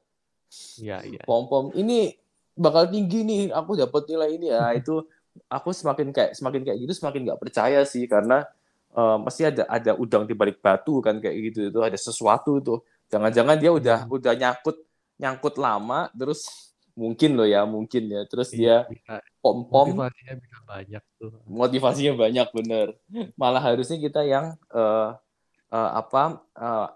Iya, 0.82 0.98
iya. 1.06 1.22
pom 1.22 1.46
pom 1.46 1.70
ini 1.78 2.18
bakal 2.58 2.90
tinggi 2.90 3.22
nih. 3.22 3.40
Aku 3.54 3.78
dapat 3.78 4.02
nilai 4.10 4.30
ini 4.34 4.46
ya. 4.50 4.74
Itu 4.80 5.06
aku 5.46 5.70
semakin 5.70 6.10
kayak 6.10 6.32
semakin 6.34 6.62
kayak 6.66 6.78
gitu 6.82 6.92
semakin 6.98 7.20
nggak 7.30 7.40
percaya 7.40 7.80
sih. 7.86 8.04
Karena 8.10 8.42
uh, 8.94 9.22
pasti 9.22 9.46
ada 9.46 9.64
ada 9.70 9.94
udang 9.94 10.26
di 10.26 10.34
balik 10.34 10.58
batu 10.58 10.98
kan 10.98 11.22
kayak 11.22 11.36
gitu. 11.50 11.70
Itu 11.70 11.80
ada 11.86 11.96
sesuatu 11.96 12.58
tuh. 12.58 12.82
Jangan-jangan 13.10 13.56
dia 13.58 13.70
udah 13.70 13.98
hmm. 14.06 14.16
udah 14.16 14.32
nyangkut 14.34 14.76
nyangkut 15.20 15.54
lama 15.60 16.08
terus 16.16 16.72
mungkin 16.98 17.38
loh 17.38 17.46
ya 17.46 17.62
mungkin 17.62 18.10
ya. 18.10 18.22
Terus 18.26 18.50
iya, 18.54 18.84
dia 18.90 19.22
pom 19.38 19.64
pom 19.70 19.94
motivasinya 19.94 20.34
bisa 20.36 20.58
banyak 20.66 21.02
tuh. 21.16 21.32
Motivasinya 21.46 22.12
banyak 22.18 22.48
bener. 22.50 22.86
Malah 23.38 23.62
harusnya 23.62 23.98
kita 24.02 24.26
yang 24.26 24.58
uh, 24.74 25.14
uh, 25.70 25.90
apa 25.94 26.42
uh, 26.58 26.88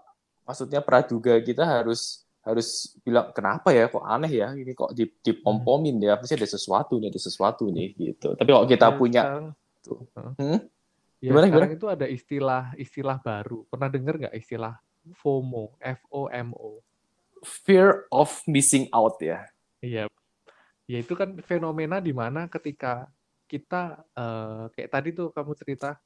maksudnya 0.45 0.83
praduga 0.83 1.39
kita 1.41 1.63
harus 1.65 2.24
harus 2.45 2.93
bilang 3.01 3.33
kenapa 3.33 3.73
ya? 3.73 3.89
Kok 3.89 4.05
aneh 4.05 4.29
ya? 4.29 4.53
Ini 4.53 4.71
kok 4.77 4.93
di 4.93 5.09
pom 5.41 5.65
pomin 5.65 5.97
ya? 5.97 6.15
Pasti 6.21 6.37
ada 6.37 6.45
sesuatu 6.45 7.01
nih 7.01 7.09
ada 7.09 7.17
sesuatu 7.19 7.65
nih 7.73 7.97
gitu. 7.97 8.37
Tapi 8.37 8.49
kalau 8.53 8.69
kita 8.69 8.87
ya, 8.87 8.95
punya 8.95 9.21
sekarang, 9.25 9.45
tuh. 9.81 9.99
Hmm? 10.37 10.59
ya, 11.17 11.29
gimana 11.33 11.45
gimana? 11.49 11.65
itu 11.73 11.87
ada 11.89 12.05
istilah 12.05 12.63
istilah 12.77 13.17
baru. 13.17 13.65
Pernah 13.65 13.89
dengar 13.89 14.13
nggak 14.21 14.35
istilah 14.37 14.77
FOMO 15.17 15.73
F 15.81 15.99
O 16.13 16.29
M 16.29 16.53
O? 16.53 16.85
Fear 17.41 18.05
of 18.13 18.29
missing 18.45 18.85
out 18.93 19.17
ya. 19.17 19.41
Iya. 19.81 20.05
Ya 20.85 20.97
itu 21.01 21.17
kan 21.17 21.33
fenomena 21.41 21.97
di 21.97 22.13
mana 22.13 22.45
ketika 22.45 23.09
kita 23.49 24.05
uh, 24.13 24.69
kayak 24.73 24.89
tadi 24.93 25.09
tuh 25.17 25.33
kamu 25.33 25.57
cerita 25.57 25.97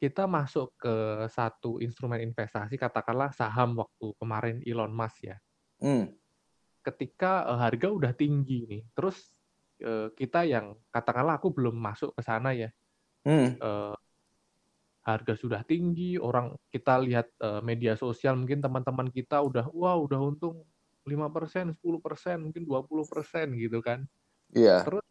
kita 0.00 0.24
masuk 0.24 0.74
ke 0.80 0.94
satu 1.28 1.76
instrumen 1.78 2.24
investasi 2.24 2.80
katakanlah 2.80 3.30
saham 3.36 3.76
waktu 3.78 4.16
kemarin 4.18 4.56
Elon 4.66 4.90
Musk 4.90 5.30
ya. 5.30 5.38
Hmm. 5.80 6.12
Ketika 6.80 7.48
uh, 7.48 7.58
harga 7.60 7.88
udah 7.88 8.12
tinggi 8.12 8.68
nih, 8.68 8.82
terus 8.96 9.20
uh, 9.84 10.08
kita 10.16 10.44
yang 10.48 10.76
katakanlah 10.92 11.40
aku 11.40 11.52
belum 11.52 11.76
masuk 11.76 12.12
ke 12.16 12.22
sana 12.24 12.52
ya. 12.52 12.68
Hmm. 13.24 13.56
Uh, 13.60 13.96
harga 15.00 15.32
sudah 15.32 15.64
tinggi, 15.64 16.20
orang 16.20 16.52
kita 16.68 17.00
lihat 17.00 17.32
uh, 17.40 17.64
media 17.64 17.96
sosial 17.96 18.36
mungkin 18.36 18.60
teman-teman 18.60 19.08
kita 19.08 19.40
udah 19.40 19.66
wah 19.72 19.96
udah 19.96 20.20
untung 20.20 20.60
lima 21.08 21.32
persen, 21.32 21.72
sepuluh 21.72 21.98
persen, 21.98 22.36
mungkin 22.44 22.68
dua 22.68 22.84
puluh 22.84 23.08
persen 23.08 23.56
gitu 23.56 23.80
kan. 23.80 24.04
Iya. 24.52 24.68
Yeah. 24.68 24.80
Terus 24.84 25.06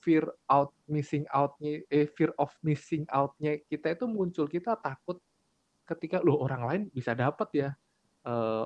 fear 0.00 0.24
out 0.48 0.72
missing 0.88 1.28
outnya, 1.28 1.84
eh 1.92 2.08
fear 2.08 2.32
of 2.40 2.52
missing 2.64 3.04
outnya 3.12 3.60
kita 3.68 3.92
itu 3.92 4.08
muncul 4.08 4.48
kita 4.48 4.76
takut 4.80 5.20
ketika 5.84 6.24
lo 6.24 6.40
orang 6.40 6.62
lain 6.64 6.82
bisa 6.88 7.12
dapat 7.12 7.48
ya, 7.52 7.68
uh, 8.24 8.64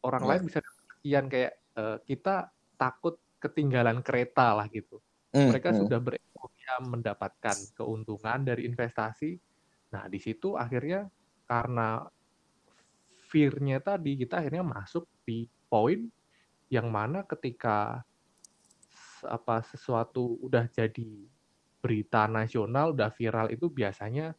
orang 0.00 0.22
yeah. 0.24 0.30
lain 0.36 0.42
bisa 0.48 0.60
sekian 1.00 1.32
kayak 1.32 1.56
uh, 1.80 1.96
kita 2.04 2.52
takut 2.76 3.16
ketinggalan 3.40 4.04
kereta 4.04 4.52
lah 4.52 4.68
gitu. 4.68 5.00
Mm, 5.32 5.48
Mereka 5.48 5.72
mm. 5.72 5.76
sudah 5.80 5.98
berekonomia 6.04 6.74
mendapatkan 6.84 7.56
keuntungan 7.72 8.44
dari 8.44 8.68
investasi. 8.68 9.40
Nah 9.96 10.04
di 10.12 10.20
situ 10.20 10.60
akhirnya 10.60 11.08
karena 11.48 12.04
fear-nya 13.32 13.80
tadi 13.80 14.20
kita 14.20 14.44
akhirnya 14.44 14.60
masuk 14.60 15.08
di 15.24 15.48
poin 15.72 16.04
yang 16.68 16.92
mana 16.92 17.24
ketika 17.24 18.04
apa 19.24 19.56
sesuatu 19.64 20.36
udah 20.44 20.68
jadi 20.68 21.26
berita 21.80 22.28
nasional 22.28 22.92
udah 22.92 23.08
viral 23.08 23.48
itu 23.48 23.72
biasanya 23.72 24.36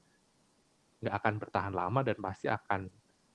nggak 1.02 1.16
akan 1.18 1.36
bertahan 1.42 1.74
lama 1.74 2.06
dan 2.06 2.18
pasti 2.22 2.46
akan 2.46 2.86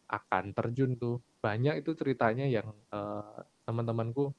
akan 0.07 0.55
terjun 0.55 0.95
tuh 0.95 1.19
banyak 1.43 1.83
itu 1.83 1.95
ceritanya 1.99 2.47
yang 2.47 2.71
uh, 2.95 3.43
teman-temanku 3.67 4.31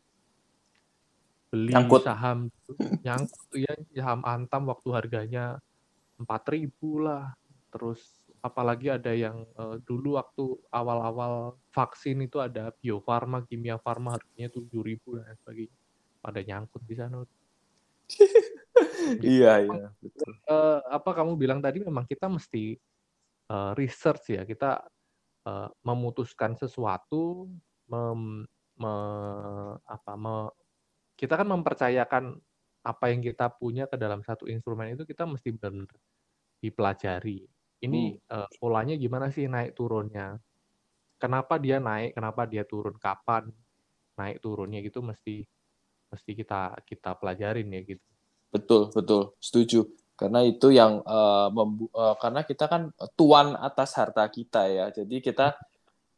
beli 1.48 1.76
nyangkut. 1.76 2.04
saham 2.04 2.52
nyangkut 3.06 3.52
ya 3.56 3.74
saham 3.96 4.24
antam 4.24 4.68
waktu 4.68 4.90
harganya 4.96 5.60
empat 6.20 6.44
ribu 6.52 7.04
lah 7.04 7.36
terus 7.72 8.28
apalagi 8.42 8.88
ada 8.88 9.12
yang 9.12 9.44
uh, 9.60 9.76
dulu 9.84 10.16
waktu 10.16 10.56
awal-awal 10.72 11.58
vaksin 11.74 12.24
itu 12.24 12.40
ada 12.40 12.72
Bio 12.80 13.04
Farma, 13.04 13.44
Kimia 13.44 13.76
Farma 13.82 14.16
harganya 14.16 14.48
tujuh 14.54 14.82
ribu 14.86 15.20
dan 15.20 15.36
sebagainya. 15.44 15.76
Pada 16.24 16.40
nyangkut 16.44 16.82
di 16.88 16.96
sana. 16.96 17.24
iya 19.20 19.68
iya 19.68 19.88
betul. 20.00 20.32
Uh, 20.48 20.80
apa 20.88 21.12
kamu 21.12 21.36
bilang 21.36 21.60
tadi 21.60 21.84
memang 21.84 22.08
kita 22.08 22.32
mesti 22.32 22.80
uh, 23.52 23.76
research 23.76 24.32
ya 24.32 24.48
kita 24.48 24.80
uh, 25.48 25.72
memutuskan 25.88 26.60
sesuatu, 26.60 27.48
mem, 27.88 28.44
me, 28.76 28.94
apa 29.88 30.14
me, 30.20 30.52
kita 31.16 31.40
kan 31.40 31.48
mempercayakan 31.48 32.36
apa 32.84 33.06
yang 33.12 33.24
kita 33.24 33.48
punya 33.56 33.88
ke 33.88 33.96
dalam 33.96 34.20
satu 34.24 34.48
instrumen 34.52 34.92
itu 34.96 35.08
kita 35.08 35.24
mesti 35.24 35.56
benar-benar 35.56 36.00
dipelajari 36.60 37.48
ini 37.82 38.18
hmm. 38.18 38.34
uh, 38.34 38.50
polanya 38.58 38.98
gimana 38.98 39.30
sih 39.30 39.46
naik 39.46 39.78
turunnya? 39.78 40.42
Kenapa 41.18 41.62
dia 41.62 41.78
naik? 41.78 42.18
Kenapa 42.18 42.50
dia 42.50 42.66
turun? 42.66 42.98
Kapan 42.98 43.50
naik 44.18 44.42
turunnya 44.42 44.82
gitu 44.82 45.06
mesti 45.06 45.46
mesti 46.10 46.32
kita 46.34 46.74
kita 46.82 47.14
pelajarin 47.22 47.70
ya 47.70 47.82
gitu. 47.86 48.08
Betul 48.50 48.90
betul 48.90 49.38
setuju 49.38 49.86
karena 50.18 50.42
itu 50.42 50.74
yang 50.74 51.06
uh, 51.06 51.48
membu 51.54 51.88
uh, 51.94 52.18
karena 52.18 52.42
kita 52.42 52.66
kan 52.66 52.90
tuan 53.14 53.54
atas 53.54 53.94
harta 53.96 54.26
kita 54.28 54.66
ya 54.66 54.86
jadi 54.90 55.22
kita 55.22 55.48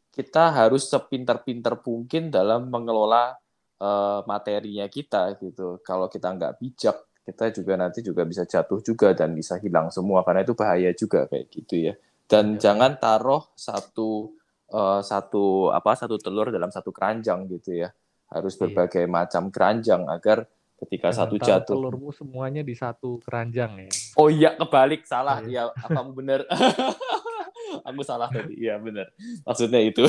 kita 0.09 0.43
harus 0.55 0.87
sepintar-pintar 0.87 1.77
mungkin 1.83 2.31
dalam 2.31 2.71
mengelola 2.71 3.35
uh, 3.83 4.23
materinya 4.23 4.87
kita 4.87 5.35
gitu 5.43 5.83
kalau 5.83 6.07
kita 6.07 6.31
nggak 6.31 6.57
bijak 6.63 6.97
kita 7.29 7.53
juga 7.53 7.77
nanti 7.77 8.01
juga 8.01 8.25
bisa 8.25 8.43
jatuh 8.49 8.81
juga 8.81 9.13
dan 9.13 9.37
bisa 9.37 9.61
hilang 9.61 9.93
semua 9.93 10.25
karena 10.25 10.41
itu 10.41 10.57
bahaya 10.57 10.89
juga 10.97 11.29
kayak 11.29 11.45
gitu 11.53 11.75
ya. 11.77 11.93
Dan 12.25 12.57
ya. 12.57 12.69
jangan 12.69 12.97
taruh 12.97 13.53
satu 13.53 14.33
uh, 14.73 15.01
satu 15.05 15.69
apa 15.69 15.93
satu 15.93 16.17
telur 16.17 16.49
dalam 16.49 16.73
satu 16.73 16.89
keranjang 16.89 17.45
gitu 17.53 17.85
ya. 17.85 17.93
Harus 18.33 18.57
iya. 18.57 18.59
berbagai 18.65 19.05
iya. 19.05 19.11
macam 19.13 19.53
keranjang 19.53 20.09
agar 20.09 20.49
ketika 20.85 21.11
jangan 21.11 21.19
satu 21.27 21.35
jatuh 21.39 21.75
telurmu 21.75 22.09
semuanya 22.15 22.61
di 22.63 22.75
satu 22.75 23.19
keranjang 23.23 23.87
ya. 23.87 23.91
Oh 24.15 24.31
iya 24.31 24.55
kebalik 24.55 25.03
salah 25.03 25.43
iya. 25.43 25.67
ya 25.67 25.87
kamu 25.91 26.11
benar. 26.15 26.39
Aku 27.87 28.01
salah 28.01 28.31
tadi. 28.31 28.55
Iya 28.57 28.79
benar. 28.79 29.11
Maksudnya 29.43 29.81
itu. 29.83 30.07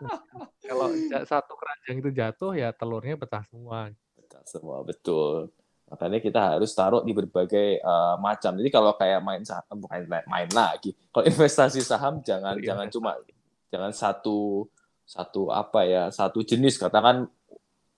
Kalau 0.68 0.88
satu 1.24 1.52
keranjang 1.56 1.96
itu 2.00 2.10
jatuh 2.12 2.52
ya 2.56 2.72
telurnya 2.72 3.16
pecah 3.20 3.44
semua. 3.48 3.92
Pecah 4.16 4.42
semua 4.48 4.80
betul. 4.84 5.52
Makanya 5.88 6.20
kita 6.20 6.40
harus 6.56 6.70
taruh 6.76 7.00
di 7.00 7.16
berbagai 7.16 7.80
uh, 7.80 8.20
macam. 8.20 8.52
Jadi 8.60 8.68
kalau 8.68 8.92
kayak 8.92 9.24
main 9.24 9.40
saham 9.40 9.76
bukan 9.80 10.04
main 10.04 10.48
lagi. 10.52 10.92
Kalau 11.08 11.24
investasi 11.24 11.80
saham 11.80 12.20
jangan 12.20 12.60
iya. 12.60 12.72
jangan 12.72 12.86
cuma 12.92 13.16
jangan 13.72 13.92
satu 13.96 14.68
satu 15.08 15.48
apa 15.48 15.88
ya, 15.88 16.12
satu 16.12 16.44
jenis 16.44 16.76
katakan 16.76 17.32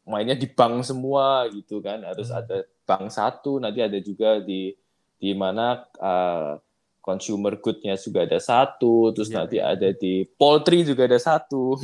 mainnya 0.06 0.36
di 0.36 0.46
bank 0.48 0.84
semua 0.84 1.48
gitu 1.52 1.80
kan. 1.84 2.02
Harus 2.04 2.30
hmm. 2.30 2.40
ada 2.40 2.56
bank 2.86 3.10
satu, 3.12 3.60
nanti 3.62 3.80
ada 3.84 3.98
juga 4.00 4.40
di 4.40 4.74
di 5.20 5.32
mana 5.36 5.84
uh, 6.00 6.56
consumer 7.00 7.56
good-nya 7.60 7.96
juga 7.96 8.28
ada 8.28 8.38
satu, 8.40 9.12
terus 9.16 9.32
ya, 9.32 9.36
nanti 9.42 9.56
ya. 9.60 9.72
ada 9.72 9.88
di 9.92 10.24
poultry 10.36 10.84
juga 10.84 11.04
ada 11.08 11.18
satu. 11.20 11.76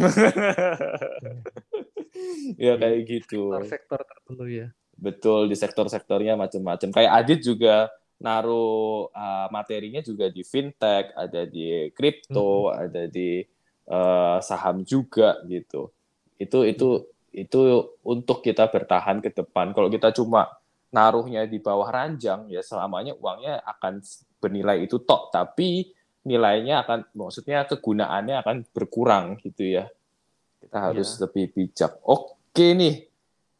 ya 2.65 2.77
kayak 2.77 3.01
gitu. 3.05 3.53
Sektor-sektor 3.53 4.01
tertentu 4.05 4.45
ya. 4.49 4.67
Betul 4.97 5.53
di 5.53 5.57
sektor-sektornya 5.57 6.41
macam-macam. 6.41 6.89
Kayak 6.93 7.13
Adit 7.13 7.41
juga 7.45 7.93
naruh 8.17 9.13
uh, 9.13 9.49
materinya 9.53 10.01
juga 10.01 10.33
di 10.33 10.41
fintech, 10.41 11.13
ada 11.13 11.45
di 11.45 11.93
kripto, 11.93 12.73
hmm. 12.73 12.77
ada 12.89 13.03
di 13.09 13.45
uh, 13.93 14.41
saham 14.41 14.85
juga 14.85 15.37
gitu. 15.45 15.93
Itu 16.41 16.65
itu 16.65 16.89
hmm. 17.01 17.16
Itu 17.37 17.93
untuk 18.01 18.41
kita 18.41 18.73
bertahan 18.73 19.21
ke 19.21 19.29
depan. 19.29 19.77
Kalau 19.77 19.93
kita 19.93 20.09
cuma 20.17 20.49
naruhnya 20.89 21.45
di 21.45 21.61
bawah 21.61 21.93
ranjang 21.93 22.49
ya 22.49 22.65
selamanya 22.65 23.13
uangnya 23.21 23.61
akan 23.77 24.01
bernilai 24.41 24.89
itu 24.89 24.97
tok, 25.05 25.29
tapi 25.29 25.93
nilainya 26.25 26.83
akan 26.83 27.13
maksudnya 27.13 27.69
kegunaannya 27.69 28.41
akan 28.41 28.57
berkurang 28.73 29.37
gitu 29.45 29.69
ya. 29.69 29.85
Kita 30.65 30.91
harus 30.91 31.21
ya. 31.21 31.29
lebih 31.29 31.45
bijak. 31.53 31.93
Oke 32.03 32.73
nih, 32.73 33.05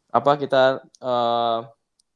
apa 0.09 0.31
kita 0.41 0.81
uh, 1.05 1.59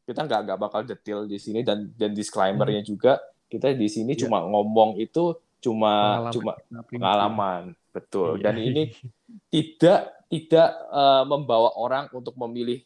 kita 0.10 0.26
nggak 0.26 0.42
nggak 0.50 0.60
bakal 0.60 0.82
detail 0.82 1.30
di 1.30 1.38
sini 1.38 1.62
dan 1.62 1.94
dan 1.94 2.12
disclaimernya 2.18 2.82
hmm. 2.82 2.90
juga 2.90 3.22
kita 3.46 3.76
di 3.78 3.86
sini 3.86 4.18
yeah. 4.18 4.26
cuma 4.26 4.44
ngomong 4.50 4.98
itu 4.98 5.38
cuma 5.62 6.26
pengalaman. 6.26 6.34
cuma 6.34 6.54
pengalaman 6.90 7.64
betul 7.92 8.40
yeah. 8.40 8.52
dan 8.52 8.56
ini 8.60 8.84
tidak 9.54 10.26
tidak 10.32 10.70
uh, 10.90 11.28
membawa 11.28 11.76
orang 11.76 12.08
untuk 12.16 12.34
memilih 12.40 12.80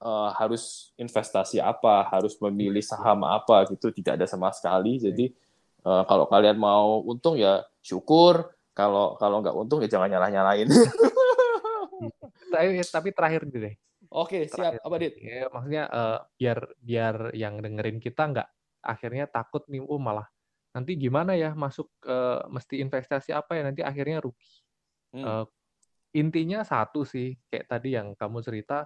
uh, 0.00 0.32
harus 0.32 0.92
investasi 0.96 1.60
apa 1.60 2.08
harus 2.08 2.36
memilih 2.40 2.80
iya. 2.80 2.90
saham 2.96 3.20
apa 3.28 3.68
gitu 3.68 3.92
tidak 3.92 4.16
ada 4.20 4.26
sama 4.28 4.48
sekali 4.50 4.96
iya. 4.96 5.12
jadi 5.12 5.26
uh, 5.84 6.02
kalau 6.08 6.24
kalian 6.26 6.56
mau 6.56 7.04
untung 7.04 7.36
ya 7.36 7.62
syukur 7.84 8.48
kalau 8.72 9.16
kalau 9.20 9.44
nggak 9.44 9.56
untung 9.56 9.84
ya 9.84 9.88
jangan 9.88 10.08
nyalah 10.08 10.30
nyalain 10.32 10.68
tapi 12.52 12.80
tapi 12.84 13.08
terakhir 13.12 13.44
deh 13.48 13.76
Oke, 14.16 14.46
siap. 14.46 14.78
Apa, 14.80 14.96
Dit? 15.02 15.18
Ya, 15.18 15.50
maksudnya 15.50 15.90
uh, 15.90 16.18
biar 16.38 16.58
biar 16.78 17.16
yang 17.34 17.58
dengerin 17.58 17.98
kita 17.98 18.30
nggak 18.30 18.48
akhirnya 18.80 19.26
takut 19.26 19.66
nih, 19.66 19.82
oh 19.82 19.98
malah 19.98 20.30
nanti 20.76 20.92
gimana 21.00 21.32
ya 21.32 21.56
masuk 21.56 21.88
uh, 22.04 22.44
mesti 22.52 22.84
investasi 22.84 23.32
apa 23.32 23.56
ya 23.56 23.62
nanti 23.64 23.80
akhirnya 23.80 24.20
rugi. 24.20 24.60
Hmm. 25.16 25.24
Uh, 25.24 25.44
intinya 26.12 26.60
satu 26.60 27.08
sih 27.08 27.32
kayak 27.48 27.64
tadi 27.64 27.96
yang 27.96 28.12
kamu 28.12 28.44
cerita, 28.44 28.84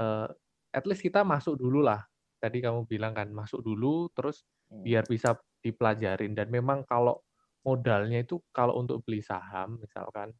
uh, 0.00 0.28
at 0.72 0.84
least 0.88 1.04
kita 1.04 1.20
masuk 1.28 1.60
dulu 1.60 1.84
lah. 1.84 2.00
Tadi 2.40 2.64
kamu 2.64 2.88
bilang 2.88 3.12
kan 3.12 3.28
masuk 3.28 3.60
dulu 3.60 4.08
terus 4.16 4.48
hmm. 4.72 4.80
biar 4.80 5.04
bisa 5.04 5.36
dipelajarin 5.60 6.32
dan 6.32 6.48
memang 6.48 6.88
kalau 6.88 7.20
modalnya 7.60 8.24
itu 8.24 8.40
kalau 8.48 8.80
untuk 8.80 9.04
beli 9.04 9.20
saham 9.20 9.76
misalkan 9.76 10.32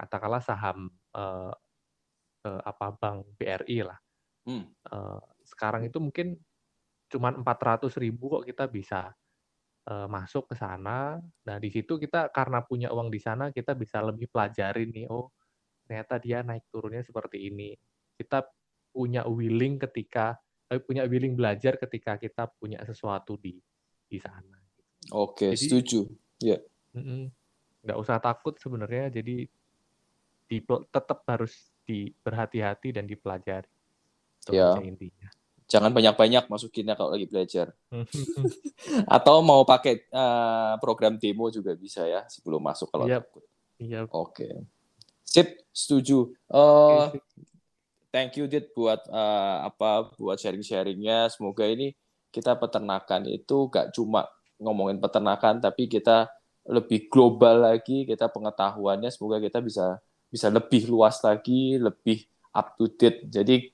katakanlah 0.00 0.40
saham 0.40 0.88
uh, 1.12 1.52
uh, 2.48 2.60
apa 2.64 2.96
bank 2.96 3.36
BRI 3.36 3.84
lah. 3.84 4.00
Hmm. 4.48 4.64
Uh, 4.88 5.20
sekarang 5.44 5.84
itu 5.84 6.00
mungkin 6.00 6.40
cuma 7.12 7.28
400 7.36 7.92
ribu 8.00 8.32
kok 8.40 8.48
kita 8.48 8.64
bisa 8.72 9.12
uh, 9.88 10.06
masuk 10.06 10.50
ke 10.50 10.54
sana. 10.58 11.18
Nah, 11.46 11.56
di 11.58 11.68
situ 11.72 11.98
kita 11.98 12.30
karena 12.30 12.62
punya 12.62 12.92
uang 12.94 13.10
di 13.10 13.18
sana, 13.18 13.50
kita 13.50 13.74
bisa 13.74 14.02
lebih 14.02 14.30
pelajarin 14.30 14.90
nih, 14.92 15.06
oh 15.10 15.32
ternyata 15.86 16.14
dia 16.22 16.40
naik 16.46 16.70
turunnya 16.70 17.02
seperti 17.02 17.50
ini. 17.50 17.74
Kita 18.14 18.46
punya 18.92 19.26
willing 19.26 19.80
ketika 19.80 20.38
eh, 20.70 20.78
punya 20.78 21.08
willing 21.08 21.34
belajar 21.34 21.76
ketika 21.80 22.16
kita 22.20 22.46
punya 22.60 22.80
sesuatu 22.86 23.34
di 23.40 23.58
di 24.06 24.18
sana. 24.20 24.60
Oke, 25.10 25.52
jadi, 25.52 25.58
setuju. 25.58 26.00
Ya. 26.38 26.60
Yeah. 26.94 27.32
Nggak 27.82 27.98
usah 27.98 28.22
takut 28.22 28.54
sebenarnya. 28.62 29.10
Jadi 29.10 29.48
di, 30.46 30.58
tetap 30.92 31.24
harus 31.26 31.72
di 31.82 32.12
berhati-hati 32.22 32.94
dan 32.94 33.08
dipelajari. 33.08 33.66
Itu 34.42 34.54
ya. 34.54 34.78
intinya 34.78 35.30
jangan 35.72 35.88
banyak-banyak 35.88 36.52
masukinnya 36.52 36.92
kalau 36.92 37.16
lagi 37.16 37.24
belajar. 37.24 37.72
Atau 39.16 39.40
mau 39.40 39.64
pakai 39.64 40.04
uh, 40.12 40.76
program 40.76 41.16
demo 41.16 41.48
juga 41.48 41.72
bisa 41.72 42.04
ya 42.04 42.28
sebelum 42.28 42.60
masuk 42.60 42.92
kalau 42.92 43.08
yep. 43.08 43.24
takut. 43.24 43.44
Yep. 43.80 44.06
Oke. 44.12 44.20
Okay. 44.44 44.52
Sip, 45.24 45.48
setuju. 45.72 46.28
Uh, 46.52 47.08
okay. 47.08 47.24
Thank 48.12 48.36
you 48.36 48.44
Dit 48.44 48.76
buat 48.76 49.00
uh, 49.08 49.64
apa 49.72 50.12
buat 50.20 50.36
sharing-sharingnya. 50.36 51.32
Semoga 51.32 51.64
ini 51.64 51.96
kita 52.28 52.60
peternakan 52.60 53.24
itu 53.32 53.72
gak 53.72 53.96
cuma 53.96 54.28
ngomongin 54.60 55.00
peternakan 55.00 55.56
tapi 55.64 55.88
kita 55.88 56.28
lebih 56.68 57.08
global 57.10 57.66
lagi 57.72 58.06
kita 58.06 58.30
pengetahuannya 58.30 59.10
semoga 59.10 59.42
kita 59.42 59.58
bisa 59.58 59.98
bisa 60.30 60.46
lebih 60.48 60.86
luas 60.86 61.18
lagi 61.20 61.76
lebih 61.76 62.24
up 62.54 62.78
to 62.78 62.86
date 62.86 63.26
jadi 63.26 63.68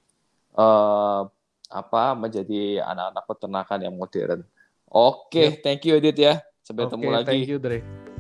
uh, 0.57 1.29
apa 1.69 2.17
menjadi 2.17 2.81
anak-anak 2.83 3.25
peternakan 3.29 3.79
yang 3.85 3.95
modern. 3.95 4.41
Oke, 4.89 5.29
okay, 5.29 5.49
thank 5.61 5.85
you 5.85 6.01
Edit 6.01 6.17
ya. 6.17 6.35
Sampai 6.65 6.89
okay, 6.89 6.97
ketemu 6.97 7.09
lagi. 7.13 7.29
Thank 7.29 7.49
you 7.49 7.59
Dre. 7.61 7.79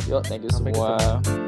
Yuk, 0.08 0.22
thank 0.28 0.42
you 0.44 0.52
Sampai 0.52 0.72
semua. 0.72 0.96
Ketemu. 0.96 1.47